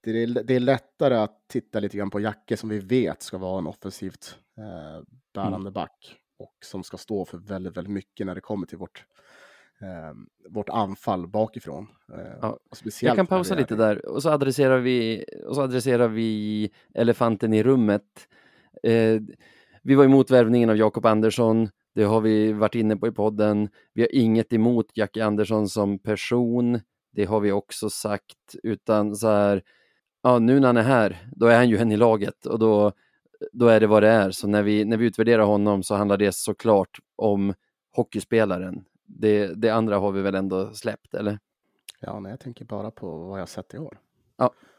[0.00, 3.38] det, är, det är lättare att titta lite grann på Jacke som vi vet ska
[3.38, 5.02] vara en offensivt eh,
[5.34, 8.98] bärande back och som ska stå för väldigt, väldigt mycket när det kommer till vårt,
[8.98, 9.04] eh,
[10.48, 11.86] vårt anfall bakifrån.
[12.12, 12.58] Eh, Ja,
[13.10, 17.62] Jag kan pausa lite där och så adresserar vi, och så adresserar vi elefanten i
[17.62, 18.02] rummet.
[18.82, 19.20] Eh,
[19.82, 21.68] vi var emot värvningen av Jakob Andersson.
[21.94, 23.68] Det har vi varit inne på i podden.
[23.94, 26.80] Vi har inget emot Jackie Andersson som person.
[27.12, 29.62] Det har vi också sagt, utan så här,
[30.22, 32.92] ja nu när han är här, då är han ju en i laget och då,
[33.52, 34.30] då är det vad det är.
[34.30, 37.54] Så när vi, när vi utvärderar honom så handlar det såklart om
[37.96, 38.84] hockeyspelaren.
[39.18, 41.38] Det, det andra har vi väl ändå släppt, eller?
[42.00, 43.98] Ja, nej, jag tänker bara på vad jag sett i år.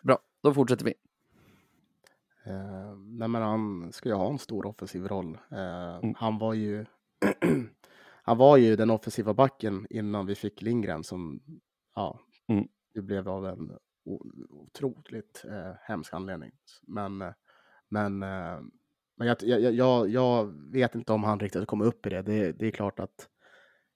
[0.02, 0.94] Bra, då fortsätter vi.
[2.46, 5.38] Eh, nej, men han ska ju ha en stor offensiv roll.
[5.52, 6.16] Eh, Mm.
[6.18, 6.86] Han var ju
[8.24, 11.40] han var ju den offensiva backen innan vi fick Lindgren som
[11.96, 12.68] ja, Mm.
[12.94, 13.72] det blev av en
[14.52, 16.52] otroligt eh, hemsk anledning.
[16.82, 17.34] Men, eh,
[17.90, 18.60] men, eh,
[19.16, 22.22] men jag, jag, jag, jag vet inte om han riktigt kommer upp i det.
[22.22, 23.30] Det, det är klart att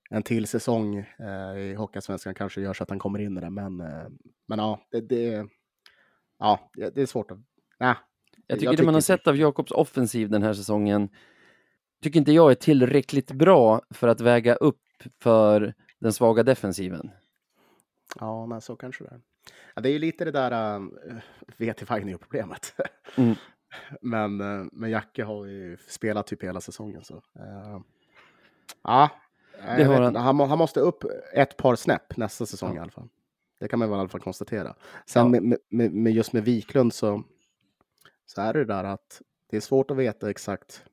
[0.10, 3.50] en till säsong eh, i Hockeyallsvenskan kanske gör så att han kommer in i det.
[3.50, 4.08] Men, eh,
[4.48, 5.48] men ja, det, det,
[6.40, 7.38] ja, det är svårt att...
[7.80, 7.96] Nej,
[8.48, 11.10] Jag tycker Jag det man har tycker- sett av Jakobs offensiv den här säsongen
[12.02, 14.82] tycker inte jag är tillräckligt bra för att väga upp
[15.22, 17.12] för den svaga defensiven.
[18.20, 19.22] Ja, nej, så kanske det är.
[19.76, 20.88] Ja, det är ju lite det där uh,
[21.58, 21.88] vet
[22.20, 22.76] problemet
[23.18, 23.36] Mm.
[24.02, 27.04] men, uh, men Jacke har ju spelat typ hela säsongen.
[27.04, 27.80] Så, uh,
[28.84, 29.10] ja,
[29.78, 30.16] Det har han.
[30.16, 31.04] Han, han måste upp
[31.34, 32.76] ett par snäpp nästa säsong Ja.
[32.76, 33.08] i alla fall.
[33.60, 34.76] Det kan man väl i alla fall konstatera.
[35.06, 35.42] Sen Ja.
[35.42, 37.24] med, med- med, just med Wiklund så,
[38.26, 40.86] så är det där att det är svårt att veta exakt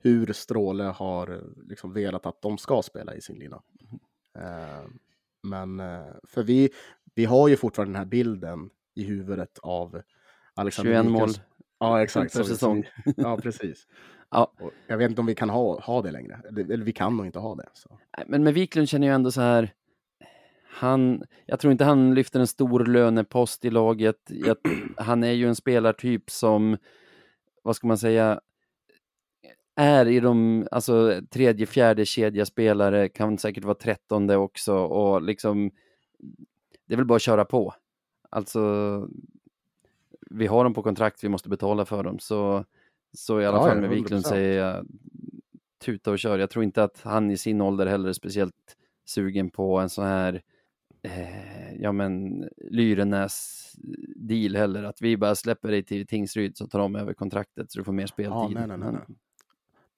[0.00, 3.62] hur Stråle har liksom velat att de ska spela i sin lina.
[4.38, 4.86] Eh,
[5.42, 6.70] men eh, för vi,
[7.14, 10.02] vi har ju fortfarande den här bilden i huvudet av
[10.54, 11.40] Alexander 21 mål Wiklunds-
[11.78, 12.32] Ja, exakt.
[12.32, 12.88] per så säsong.
[13.16, 13.86] Ja, precis.
[14.30, 14.52] Ja.
[14.60, 16.40] Och jag vet inte om vi kan ha, ha det längre.
[16.48, 17.68] Eller, eller vi kan nog inte ha det.
[17.72, 17.98] Så.
[18.26, 19.72] Men med Wiklund känner jag ändå så här,
[20.74, 24.16] han, jag tror inte han lyfter en stor lönepost i laget.
[24.26, 24.56] Jag,
[24.96, 26.76] han är ju en spelartyp som,
[27.62, 28.40] vad ska man säga,
[29.76, 35.70] är i de, alltså tredje, fjärde kedja spelare, kan säkert vara trettonde också och liksom,
[36.86, 37.74] det är väl bara att köra på.
[38.30, 38.60] Alltså,
[40.34, 42.64] vi har dem på kontrakt, vi måste betala för dem, så,
[43.16, 44.28] så i alla Ja, fall ja, med Wiklund 100%.
[44.28, 44.86] säger jag
[45.84, 46.38] tuta och kör.
[46.38, 48.76] Jag tror inte att han i sin ålder heller är speciellt
[49.06, 50.42] sugen på en sån här
[51.02, 53.60] eh, ja men Lyrenäs
[54.16, 57.78] deal heller, att vi bara släpper dig till Tingsryd så tar de över kontraktet så
[57.78, 58.56] du får mer speltid.
[58.56, 59.16] nej, nej, nej, Men- nej.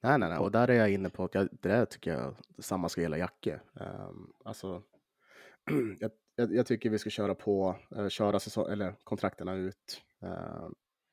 [0.02, 0.38] Nej, nej, nej.
[0.38, 3.18] Och där är jag inne på att jag, det där tycker jag samma ska gälla
[3.18, 3.60] Jacke.
[3.74, 4.82] Um, alltså,
[6.36, 10.02] jag, jag, tycker vi ska köra på, eh, köra säsong, eller kontrakterna ut.
[10.22, 10.68] Uh,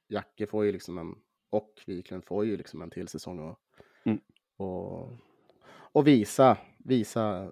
[0.08, 1.16] Jacke får ju liksom en,
[1.50, 3.60] och Wiklund får ju liksom en till säsong och,
[4.06, 4.20] Mm.
[4.58, 5.10] och,
[5.92, 7.52] och visa, visa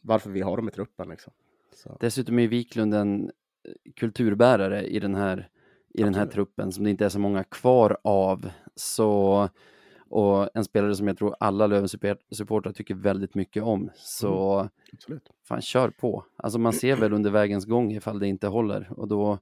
[0.00, 1.08] varför vi har dem i truppen.
[1.08, 1.32] Liksom.
[1.74, 3.24] Så, Dessutom är Wiklund en
[3.64, 5.48] eh, kulturbärare i den här,
[5.94, 8.50] i den här truppen som det inte är så många kvar av.
[8.74, 9.48] Så,
[9.98, 13.90] och en spelare som jag tror alla Löven-supportrar tycker väldigt mycket om.
[13.94, 15.30] Så absolut.
[15.44, 16.24] fan, kör på.
[16.36, 19.38] Alltså man ser väl under vägens gång ifall det inte håller och då,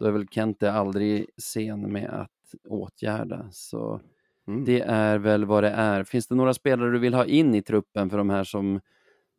[0.00, 3.48] då är väl Kente aldrig sen med att åtgärda.
[3.52, 4.00] Så
[4.46, 4.64] Mm.
[4.64, 6.04] det är väl vad det är.
[6.04, 8.80] Finns det några spelare du vill ha in i truppen för de här som,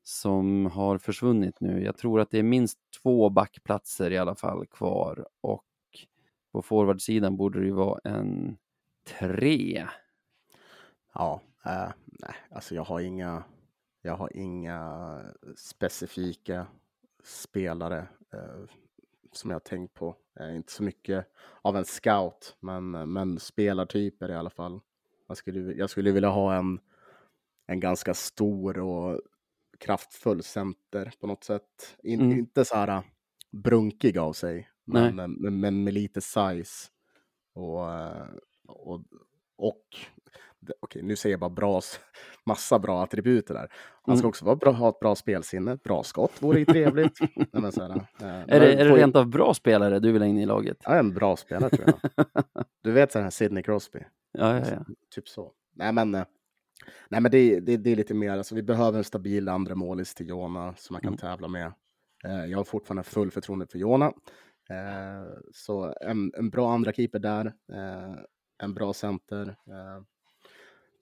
[0.04, 1.84] som har försvunnit nu?
[1.84, 5.66] Jag tror att det är minst två backplatser i alla fall kvar och
[6.52, 8.58] på forwardsidan borde det ju vara en
[9.20, 9.88] tre.
[11.14, 13.44] Ja, eh, nej, alltså jag har inga,
[14.02, 15.20] jag har inga
[15.58, 16.66] specifika
[17.24, 18.70] spelare eh,
[19.32, 20.16] som jag har tänkt på.
[20.40, 21.28] Eh, inte så mycket
[21.62, 24.80] av en scout, men, men spelartyper i alla fall.
[25.28, 26.80] Jag skulle, jag skulle vilja ha en,
[27.68, 29.22] en ganska stor och
[29.80, 31.98] kraftfull center på något sätt.
[32.04, 32.40] In, Mm.
[32.40, 33.04] Inte så här eh,
[33.52, 36.90] brunkig av sig, men, men, men med lite size.
[37.54, 38.28] Och, eh,
[38.68, 39.04] och,
[39.56, 39.86] och
[40.80, 41.82] okej, nu säger jag bara bra,
[42.46, 43.72] massa bra attributer där.
[44.04, 44.30] Han ska Mm.
[44.30, 47.20] också vara bra, ha ett bra spelsinne, bra skott vore ju trevligt.
[47.52, 47.90] Nej, här,
[48.22, 50.78] eh, Är det, är det rent av bra spelare du vill ha in i laget?
[50.86, 52.26] Ja, en bra spelare tror jag.
[52.84, 54.00] Du vet så här Sidney Crosby,
[54.32, 54.86] Ja, ja, ja.
[55.16, 55.52] typ så.
[55.76, 56.24] Nej men, eh,
[57.10, 60.14] nej, men det, det, det är lite mer, alltså, vi behöver en stabil andra målis
[60.16, 61.18] till Jona som man kan Mm.
[61.18, 61.74] tävla med.
[62.26, 64.06] Eh, jag har fortfarande full förtroende för Jona.
[64.70, 67.54] Eh, så en, en bra andra keeper där,
[68.64, 69.56] en bra center.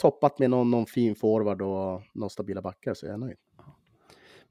[0.02, 3.38] Toppat med någon, någon fin forward och några stabila backar så är jag nöjd.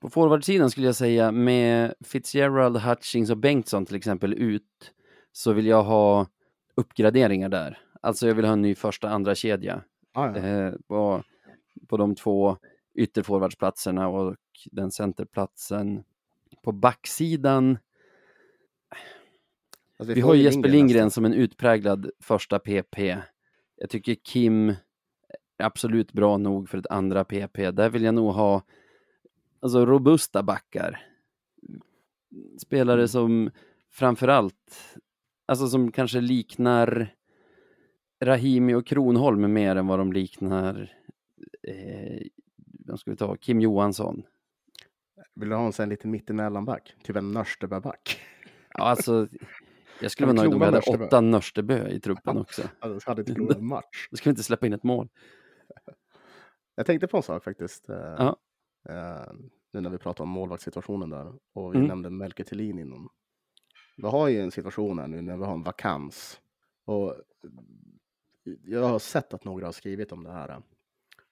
[0.00, 4.92] På forwardsidan skulle jag säga med Fitzgerald, Hutchings och Bengtsson till exempel ut
[5.32, 6.26] så vill jag ha
[6.74, 7.78] uppgraderingar där.
[8.00, 9.82] Alltså jag vill ha en ny första andra kedja
[10.12, 10.36] Ah, ja.
[10.36, 11.22] eh, på,
[11.88, 12.56] på de två
[12.94, 14.36] ytterforwardsplatserna och
[14.72, 16.04] den centerplatsen.
[16.62, 17.78] På backsidan,
[19.98, 21.10] Alltså, vi har Jesper Lindgren nästan.
[21.10, 22.98] som en utpräglad första PP.
[23.76, 24.76] Jag tycker Kim är
[25.64, 27.70] absolut bra nog för ett andra PP.
[27.70, 28.62] Där vill jag nog ha
[29.60, 31.00] alltså, robusta backar.
[32.58, 33.08] Spelare Mm.
[33.08, 33.50] som
[33.90, 34.96] framförallt,
[35.46, 37.14] alltså som kanske liknar
[38.24, 40.92] Rahimi och Kronholm mer än vad de liknar,
[41.62, 42.26] eh,
[42.86, 44.22] vem ska vi ta, Kim Johansson.
[45.34, 46.94] Vill du ha en sån lite mittemellanback?
[47.02, 48.20] Typ en Nörsteböback?
[48.74, 49.28] Ja, alltså,
[50.00, 52.62] jag skulle vara nöjd om vi hade åtta Nörstebö i truppen också.
[52.80, 54.08] Alltså, det hade inte match.
[54.10, 55.08] Då ska vi inte släppa in ett mål.
[56.78, 57.88] Jag tänkte på en sak faktiskt.
[57.88, 58.36] eh, Ja.
[58.88, 59.32] eh,
[59.72, 61.32] nu när vi pratar om målvaktssituationen där.
[61.52, 61.88] Och vi Mm.
[61.88, 63.08] nämnde Melker Thelin innan.
[63.96, 66.40] Vi har ju en situation här nu när vi har en vakans.
[66.84, 67.14] Och
[68.64, 70.62] jag har sett att några har skrivit om det här.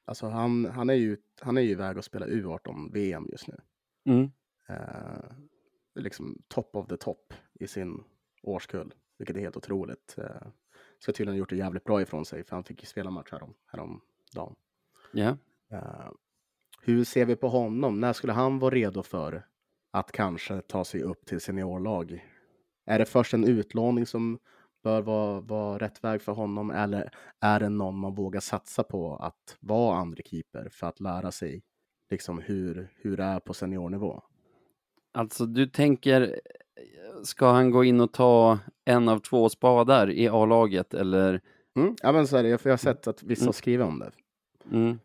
[0.04, 3.60] Alltså han, han, är, ju, han är ju iväg och spelar U18 VM just nu.
[4.04, 4.30] Mm.
[4.68, 5.24] Eh,
[5.94, 8.04] liksom top of the top i sin
[8.42, 10.14] årskull, vilket är helt otroligt.
[10.18, 10.46] Eh,
[10.98, 13.28] ska tydligen ha gjort det jävligt bra ifrån sig, för han fick ju spela match
[13.32, 14.00] härom, härom
[15.16, 15.36] Ja.
[15.72, 16.10] Eh,
[16.82, 18.00] hur ser vi på honom?
[18.00, 19.46] När skulle han vara redo för
[19.92, 22.24] att kanske ta sig upp till seniorlag?
[22.86, 24.38] Är det först en utlåning som
[24.82, 27.10] bör vara, vara rätt väg för honom eller
[27.40, 31.62] är det någon man vågar satsa på att vara andra keeper för att lära sig
[32.10, 34.22] liksom hur, hur det är på seniornivå?
[35.12, 36.40] Alltså du tänker,
[37.22, 41.40] ska han gå in och ta en av två spadar i A-laget eller?
[41.76, 42.48] Mm, ja, men så är det.
[42.48, 43.52] Jag har sett att vissa Mm.
[43.52, 44.10] skriver om det.
[44.72, 44.98] Mm.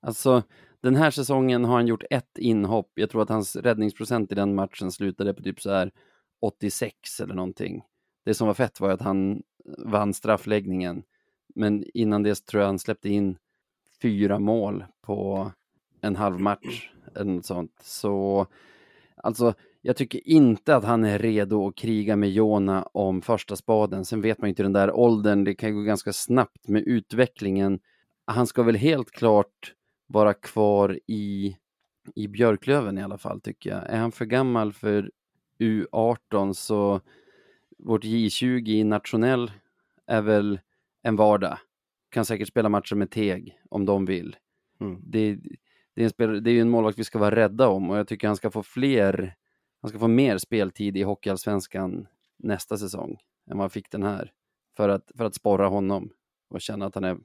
[0.00, 0.42] Alltså
[0.80, 2.90] den här säsongen har han gjort ett inhopp.
[2.94, 5.90] Jag tror att hans räddningsprocent i den matchen slutade på typ så här
[6.40, 7.82] 86 eller någonting.
[8.24, 9.42] Det som var fett var att han
[9.78, 11.02] vann straffläggningen.
[11.54, 13.36] Men innan det tror jag han släppte in
[14.02, 15.52] fyra mål på
[16.00, 17.80] en halv match eller något sånt.
[17.82, 18.46] Så
[19.16, 24.04] alltså, jag tycker inte att han är redo att kriga med Jona om första spaden.
[24.04, 27.80] Sen vet man ju inte den där åldern, det kan gå ganska snabbt med utvecklingen.
[28.26, 29.74] Han ska väl helt klart
[30.08, 31.56] vara kvar i,
[32.14, 33.90] i Björklöven i alla fall tycker jag.
[33.90, 35.10] Är han för gammal för
[35.58, 37.00] U18 så
[37.78, 39.50] vårt J20 i nationell
[40.06, 40.60] är väl
[41.02, 41.58] en vardag.
[42.10, 44.36] Kan säkert spela matcher med Teg om de vill.
[44.80, 45.00] Mm.
[45.02, 45.34] Det,
[45.94, 47.98] det, är en spelare, det är ju en målvakt vi ska vara rädda om och
[47.98, 49.36] jag tycker han ska få fler,
[49.82, 52.06] han ska få mer speltid i Hockeyallsvenskan
[52.36, 53.16] nästa säsong
[53.50, 54.32] än vad han fick den här.
[54.76, 56.10] För att, för att sporra honom
[56.48, 57.18] och känna att han är,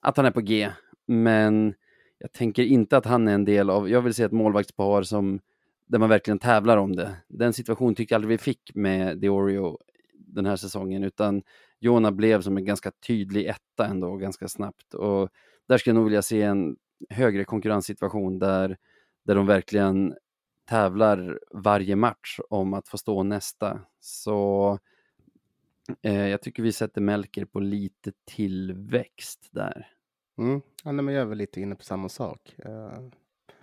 [0.00, 0.70] att han är på G.
[1.06, 1.74] Men
[2.18, 5.40] jag tänker inte att han är en del av, jag vill se ett målvaktspar som
[5.86, 7.16] där man verkligen tävlar om det.
[7.28, 9.78] Den situation tycker jag aldrig vi fick med Diorio
[10.14, 11.42] den här säsongen, utan
[11.80, 14.94] Jona blev som en ganska tydlig etta ändå ganska snabbt.
[14.94, 15.28] Och
[15.66, 16.76] där skulle jag nog vilja se en
[17.10, 18.76] högre konkurrenssituation där,
[19.22, 20.14] där de verkligen
[20.64, 23.80] tävlar varje match om att få stå nästa.
[24.00, 24.78] Så
[26.02, 29.86] eh, jag tycker vi sätter Melker på lite tillväxt där.
[30.38, 30.60] Mm.
[30.84, 32.54] Ja, nej, men jag är väl lite inne på samma sak.
[32.58, 32.90] Eh,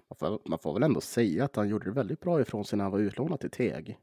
[0.10, 2.78] man, får, man får väl ändå säga att han gjorde det väldigt bra ifrån sig
[2.78, 3.98] när han var utlånad till Teg.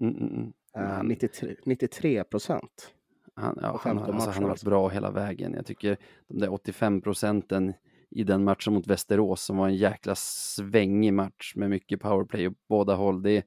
[0.00, 0.52] Mm, mm, mm.
[0.76, 2.94] Eh, Han- 93, 93 procent.
[3.34, 5.52] Han, ja, han, har, 15 alltså, han har varit bra hela vägen.
[5.54, 5.96] Jag tycker
[6.28, 7.72] de där 85 procenten
[8.10, 12.68] i den matchen mot Västerås som var en jäkla svängig match med mycket powerplay åt
[12.68, 13.22] båda håll.
[13.22, 13.44] Det,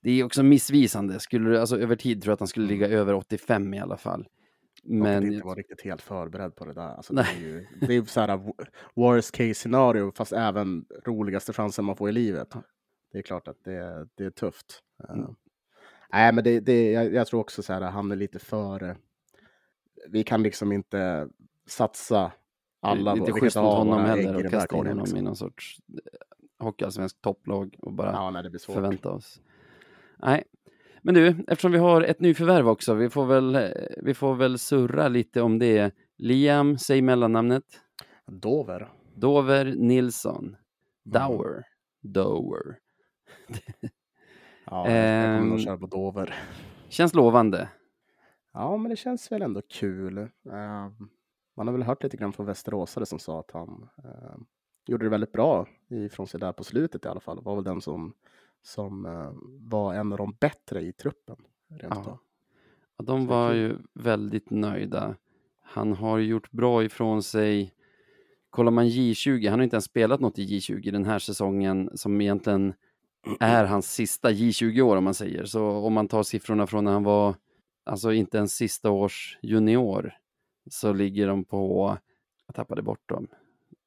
[0.00, 1.20] det är också missvisande.
[1.20, 4.26] Skulle, alltså, över tid tror jag att han skulle ligga över 85 i alla fall.
[4.88, 4.98] Men...
[5.24, 6.88] Men inte var riktigt helt förberedd på det där.
[6.88, 8.40] Alltså, det är ju det är så här
[8.94, 12.54] worst case scenario, fast även roligaste chansen man får i livet.
[13.12, 14.82] Det är klart att det, det är tufft.
[15.08, 15.34] Eh, Mm.
[16.12, 18.82] nej, men det, det, jag, jag tror också så här, han är lite för...
[18.84, 18.94] eh,
[20.08, 21.28] Vi kan liksom inte
[21.66, 22.32] satsa
[22.80, 25.18] alla det är inte schysst mot honom heller att kasta in honom liksom.
[25.18, 29.40] i någon sorts eh, hockeyallsvensk topplag och bara Ja, nej, förvänta oss.
[30.18, 30.44] Nej,
[31.06, 33.70] men du, eftersom vi har ett nyförvärv också, vi får väl, eh,
[34.02, 35.94] vi får väl surra lite om det.
[36.18, 37.64] Liam, säg mellannamnet.
[38.26, 38.88] Dover.
[39.14, 40.44] Dover Nilsson.
[40.44, 40.56] Mm.
[41.04, 41.62] Dower.
[42.02, 42.78] Dower.
[44.70, 45.64] Ja, jag kommer nog Ehm.
[45.64, 46.34] köra på Dover.
[46.88, 47.68] Känns lovande.
[48.52, 50.18] Ja, men det känns väl ändå kul.
[50.18, 50.28] Eh,
[51.56, 54.36] man har väl hört lite grann från Västeråsare som sa att han eh,
[54.86, 57.42] gjorde det väldigt bra ifrån sig där på slutet i alla fall.
[57.42, 58.14] Var väl den som,
[58.66, 59.30] som eh,
[59.70, 61.36] var en av de bättre i truppen.
[61.68, 62.18] Rent Ja.
[63.02, 65.16] de var ju väldigt nöjda.
[65.62, 67.72] Han har gjort bra ifrån sig.
[68.50, 72.20] Kollar man J20, han har inte ens spelat något i J20 den här säsongen som
[72.20, 72.74] egentligen
[73.40, 75.44] är hans sista J20-år om man säger.
[75.44, 77.34] Så om man tar siffrorna från när han var,
[77.84, 80.12] alltså inte ens sista års junior,
[80.70, 81.88] så ligger de på
[82.46, 83.28] att tappade bort dem.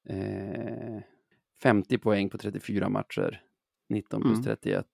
[0.10, 1.02] Eh,
[1.62, 3.42] 50 poäng på 34 matcher,
[3.90, 4.44] 19 plus Mm.
[4.44, 4.86] 31.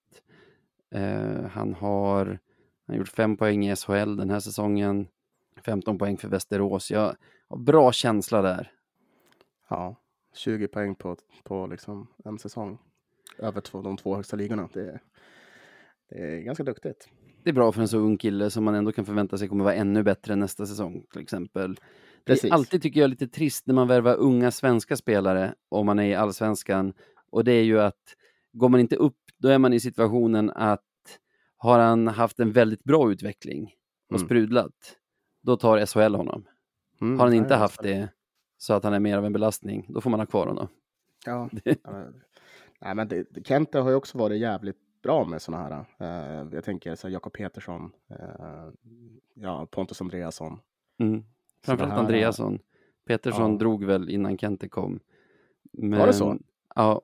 [0.94, 2.38] Eh, han har, han
[2.86, 5.06] har gjort 5 poäng i SHL den här säsongen,
[5.64, 6.90] 15 poäng för Västerås.
[6.90, 7.16] Jag
[7.48, 8.72] har bra känsla där.
[9.68, 9.96] Ja,
[10.34, 12.78] 20 poäng på, på liksom en säsong.
[13.38, 14.68] Över två, de två högsta ligorna.
[14.72, 15.00] Det, är-
[16.10, 17.08] det är ganska duktigt.
[17.42, 19.64] Det är bra för en så ung kille som man ändå kan förvänta sig kommer
[19.64, 21.74] vara ännu bättre nästa säsong till exempel.
[21.74, 21.80] Det
[22.24, 22.50] Precis.
[22.50, 26.04] är alltid tycker jag lite trist när man värvar unga svenska spelare om man är
[26.04, 26.92] i allsvenskan.
[27.30, 28.16] Och det är ju att
[28.58, 30.82] går man inte upp, då är man i situationen att
[31.56, 33.74] har han haft en väldigt bra utveckling
[34.10, 34.26] och Mm.
[34.26, 34.96] sprudlat,
[35.42, 36.44] då tar SHL honom.
[37.00, 38.08] Mm, Har han inte haft det
[38.58, 40.68] så att han är mer av en belastning, då får man ha kvar honom.
[41.26, 41.48] Ja.
[42.80, 46.42] Nej, men det, Kente har ju också varit jävligt bra med sådana här.
[46.42, 48.68] eh, jag tänker så Jakob Petersson, eh,
[49.34, 50.58] ja, Pontus Andreasson.
[50.98, 51.24] Mm.
[51.64, 52.58] Framförallt här- Andreasson.
[53.06, 53.58] Petersson Ja.
[53.58, 55.00] drog väl innan Kente kom.
[55.72, 56.38] Men, Var det så?
[56.74, 57.02] Ja,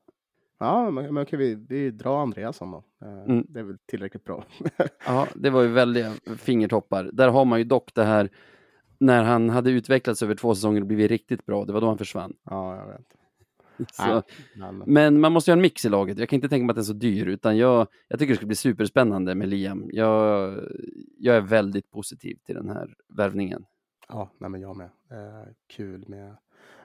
[0.62, 2.84] Ja, men, men okej, vi, vi drar Andreasson då.
[3.06, 3.46] Eh, Mm.
[3.48, 4.44] Det är väl tillräckligt bra.
[5.06, 7.10] Ja, det var ju väldiga fingertoppar.
[7.12, 8.30] Där har man ju dock det här,
[8.98, 11.98] när han hade utvecklats över två säsonger och blivit riktigt bra, det var då han
[11.98, 12.32] försvann.
[12.44, 13.06] ja, jag vet.
[13.92, 14.22] Så,
[14.86, 16.18] men man måste ju ha en mix i laget.
[16.18, 18.36] Jag kan inte tänka mig att den är så dyr, utan jag, jag tycker det
[18.36, 19.88] ska bli superspännande med Liam.
[19.92, 20.54] Jag,
[21.18, 23.64] jag är väldigt positiv till den här värvningen.
[24.08, 24.90] ja, nej, men jag med.
[25.10, 26.36] Eh, kul med,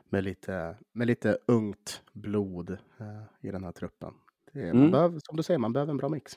[0.09, 4.13] med, lite, med lite ungt blod eh, i den här truppen.
[4.53, 4.91] Det man Mm.
[4.91, 6.33] behöver, som du säger, man behöver en bra mix.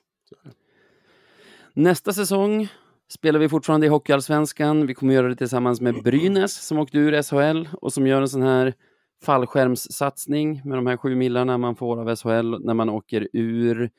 [1.72, 2.68] Nästa säsong
[3.08, 4.86] spelar vi fortfarande i Hockeyallsvenskan.
[4.86, 8.28] Vi kommer göra det tillsammans med Brynäs som åkte ur SHL och som gör en
[8.28, 8.74] sån här
[9.22, 13.90] fallskärmssatsning med de här sju millarna man får av SHL när man åker ur.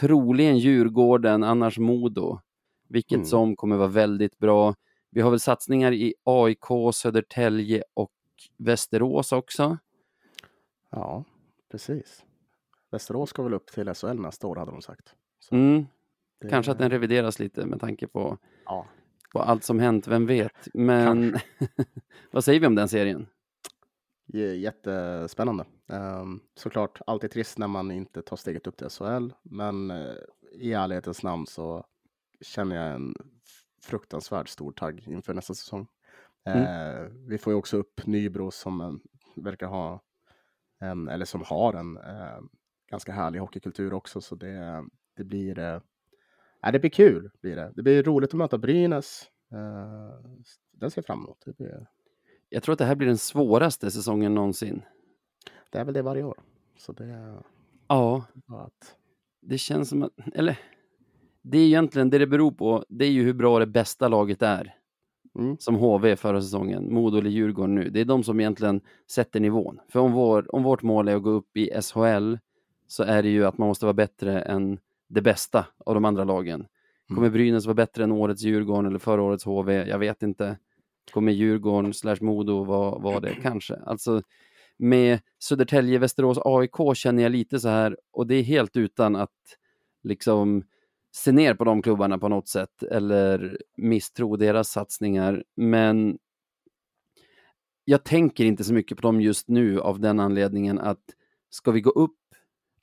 [0.00, 2.40] Troligen Djurgården, annars Modo.
[2.88, 3.26] Vilket Mm.
[3.26, 4.74] som kommer vara väldigt bra.
[5.10, 8.10] Vi har väl satsningar i AIK, Södertälje och
[8.56, 9.78] Västerås också.
[10.90, 11.24] Ja,
[11.70, 12.24] precis.
[12.90, 15.14] Västerås ska väl upp till SHL nästa år, hade de sagt.
[15.50, 15.86] Mm,
[16.40, 18.86] det- kanske att den revideras lite med tanke på, Ja,
[19.32, 20.68] på allt som hänt, vem vet.
[20.74, 21.36] Men
[22.30, 23.26] vad säger vi om den serien?
[24.56, 25.64] Jättespännande.
[25.86, 30.12] Um, såklart alltid trist när man inte tar steget upp till SHL, men eh,
[30.52, 31.84] i ärlighetens namn så
[32.40, 33.14] känner jag en
[33.82, 35.86] fruktansvärt stor tagg inför nästa säsong.
[36.46, 39.00] Eh, vi får ju också upp Nybro som
[39.36, 40.02] verkar ha
[40.80, 42.40] en, eller som har en eh,
[42.90, 44.84] ganska härlig hockeykultur också, så det,
[45.16, 45.80] det blir eh,
[46.72, 47.30] det blir kul.
[47.40, 47.72] Blir det.
[47.76, 49.30] det blir roligt att möta Brynäs.
[49.52, 49.58] Uh,
[50.72, 51.42] den ser jag fram emot.
[51.44, 51.86] Det, blir,
[52.48, 54.82] Jag tror att det här blir den svåraste säsongen någonsin.
[55.70, 56.40] det är väl det varje år.
[56.76, 57.36] Så det
[57.88, 58.96] Ja, att
[59.40, 60.58] det känns som att, eller
[61.42, 64.42] det är egentligen det det beror på, det är ju hur bra det bästa laget
[64.42, 64.74] är.
[65.38, 65.56] Mm.
[65.58, 67.90] Som HV förra säsongen, Modo eller Djurgården nu.
[67.90, 68.80] Det är de som egentligen
[69.10, 69.80] sätter nivån.
[69.88, 72.36] För om, vår, om vårt mål är att gå upp i SHL
[72.86, 74.78] så är det ju att man måste vara bättre än
[75.08, 76.66] det bästa av de andra lagen.
[77.14, 79.88] Kommer Brynäs vara bättre än årets Djurgården eller förra årets HV?
[79.88, 80.58] Jag vet inte.
[81.12, 83.34] Kommer Djurgården slash Modo vara var det?
[83.42, 83.76] Kanske.
[83.86, 84.22] Alltså
[84.76, 89.30] med Södertälje, Västerås, AIK känner jag lite så här och det är helt utan att
[90.02, 90.64] liksom
[91.14, 95.44] se ner på de klubbarna på något sätt eller misstro deras satsningar.
[95.56, 96.18] Men
[97.84, 101.02] jag tänker inte så mycket på dem just nu av den anledningen att
[101.50, 102.18] ska vi gå upp,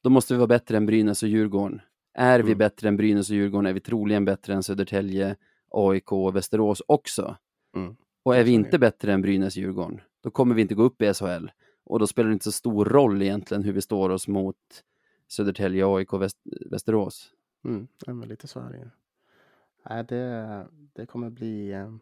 [0.02, 1.82] då måste vi vara bättre än Brynäs och Djurgården.
[2.14, 2.58] Är vi Mm.
[2.58, 5.36] bättre än Brynäs och Djurgården är vi troligen bättre än Södertälje,
[5.70, 7.38] AIK och Västerås också.
[7.76, 7.96] Mm.
[8.24, 11.02] Och är vi inte bättre än Brynäs och Djurgården, då kommer vi inte gå upp
[11.02, 11.48] i SHL.
[11.84, 14.56] Och då spelar det inte så stor roll egentligen hur vi står oss mot
[15.28, 17.32] Södertälje, AIK och Väst Västerås.
[17.64, 18.90] Mm, ja, men lite så är det ju.
[19.90, 21.94] Nej, det, det kommer bli eh,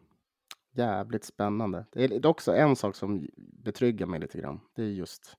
[0.72, 1.86] jävligt spännande.
[1.92, 4.60] Det är också en sak som betryggar mig lite grann.
[4.74, 5.36] Det är just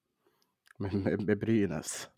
[0.78, 2.10] med, med, med Brynäs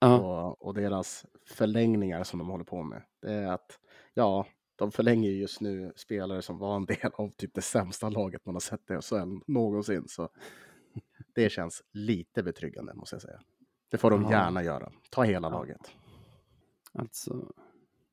[0.00, 3.02] Ja, och, och deras förlängningar som de håller på med.
[3.22, 3.78] Det är att,
[4.14, 4.46] ja,
[4.76, 8.46] de förlänger ju just nu spelare som var en del av typ det sämsta laget
[8.46, 10.04] man har sett i SHL någonsin.
[10.08, 10.28] Så
[11.34, 13.40] det känns lite betryggande måste jag säga.
[13.90, 14.30] Det får de Ja.
[14.30, 14.92] gärna göra.
[15.10, 15.52] Ta hela Ja.
[15.52, 15.92] laget.
[16.98, 17.52] Alltså,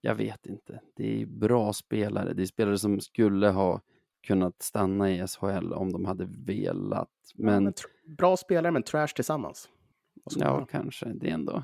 [0.01, 0.79] jag vet inte.
[0.95, 2.33] Det är bra spelare.
[2.33, 3.81] Det är spelare som skulle ha
[4.23, 7.09] kunnat stanna i SHL om de hade velat.
[7.36, 7.73] Men men
[8.05, 9.69] bra spelare men trash tillsammans.
[10.13, 11.05] Man ja, kanske.
[11.05, 11.63] Det är ändå...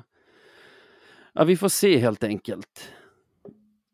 [1.32, 2.92] Ja, vi får se helt enkelt.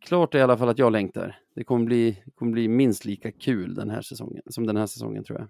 [0.00, 1.38] Klart är i alla fall att jag längtar.
[1.54, 4.86] Det kommer bli, det kommer bli minst lika kul den här säsongen som den här
[4.86, 5.48] säsongen tror jag.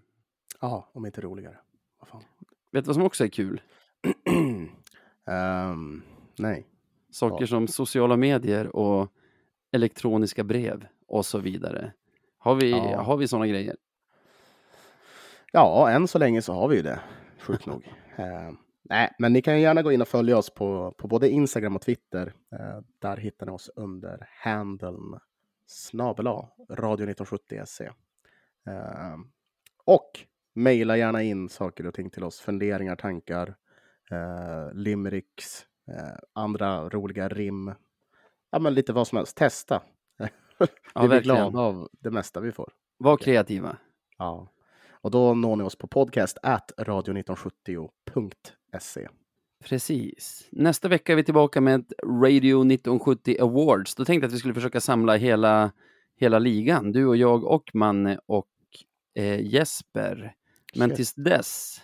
[0.60, 1.56] Ja, om inte roligare.
[1.98, 2.22] Vad fan.
[2.72, 3.60] Vet du vad som också är kul?
[5.26, 6.02] Ehm,
[6.38, 6.66] nej.
[7.10, 7.46] Saker Ja.
[7.46, 9.12] som sociala medier och
[9.72, 11.92] elektroniska brev och så vidare.
[12.38, 13.00] Har vi, Ja.
[13.02, 13.76] har vi sådana grejer?
[15.52, 17.00] Ja, än så länge så har vi ju det,
[17.40, 17.84] sjukt nog.
[18.18, 18.50] Eh,
[18.82, 21.82] nej, men ni kan gärna gå in och följa oss på, på både Instagram och
[21.82, 22.32] Twitter.
[22.52, 25.18] Eh, där hittar ni oss under handeln
[25.66, 26.26] snabel
[26.70, 27.84] radio1970.se.
[28.66, 29.16] Eh,
[29.84, 30.10] och
[30.54, 33.54] mejla gärna in saker och ting till oss, funderingar, tankar,
[34.10, 35.66] eh, limericks,
[36.34, 37.74] andra roliga rim.
[38.50, 39.36] Ja, men lite vad som helst.
[39.36, 39.82] Testa.
[41.00, 42.72] vi blir glada av det mesta vi får.
[42.98, 43.76] Var kreativa.
[44.18, 44.48] Ja.
[45.00, 49.08] Och då når ni oss på podcast at radio1970.se.
[49.64, 50.48] Precis.
[50.52, 53.94] Nästa vecka är vi tillbaka med Radio 1970 Awards.
[53.94, 55.72] Då tänkte jag att vi skulle försöka samla hela,
[56.16, 56.92] hela ligan.
[56.92, 58.48] Du och jag och Manne och
[59.14, 60.34] eh, Jesper.
[60.74, 60.96] Men Shit.
[60.96, 61.82] tills dess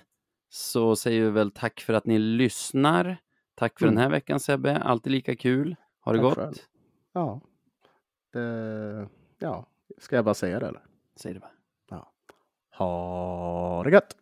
[0.49, 3.17] så säger vi väl tack för att ni lyssnar.
[3.55, 3.95] Tack för Mm.
[3.95, 4.79] den här veckan Sebbe.
[4.79, 5.77] Alltid lika kul.
[6.01, 6.69] Ha det Tack gott.
[7.13, 7.41] Ja.
[8.33, 9.67] Det, ja,
[9.99, 10.83] ska jag bara säga det eller?
[11.17, 11.51] Säg det bara.
[12.77, 14.17] Ha det gött!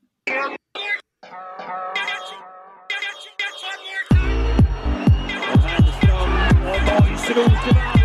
[7.34, 8.01] Rosenvall.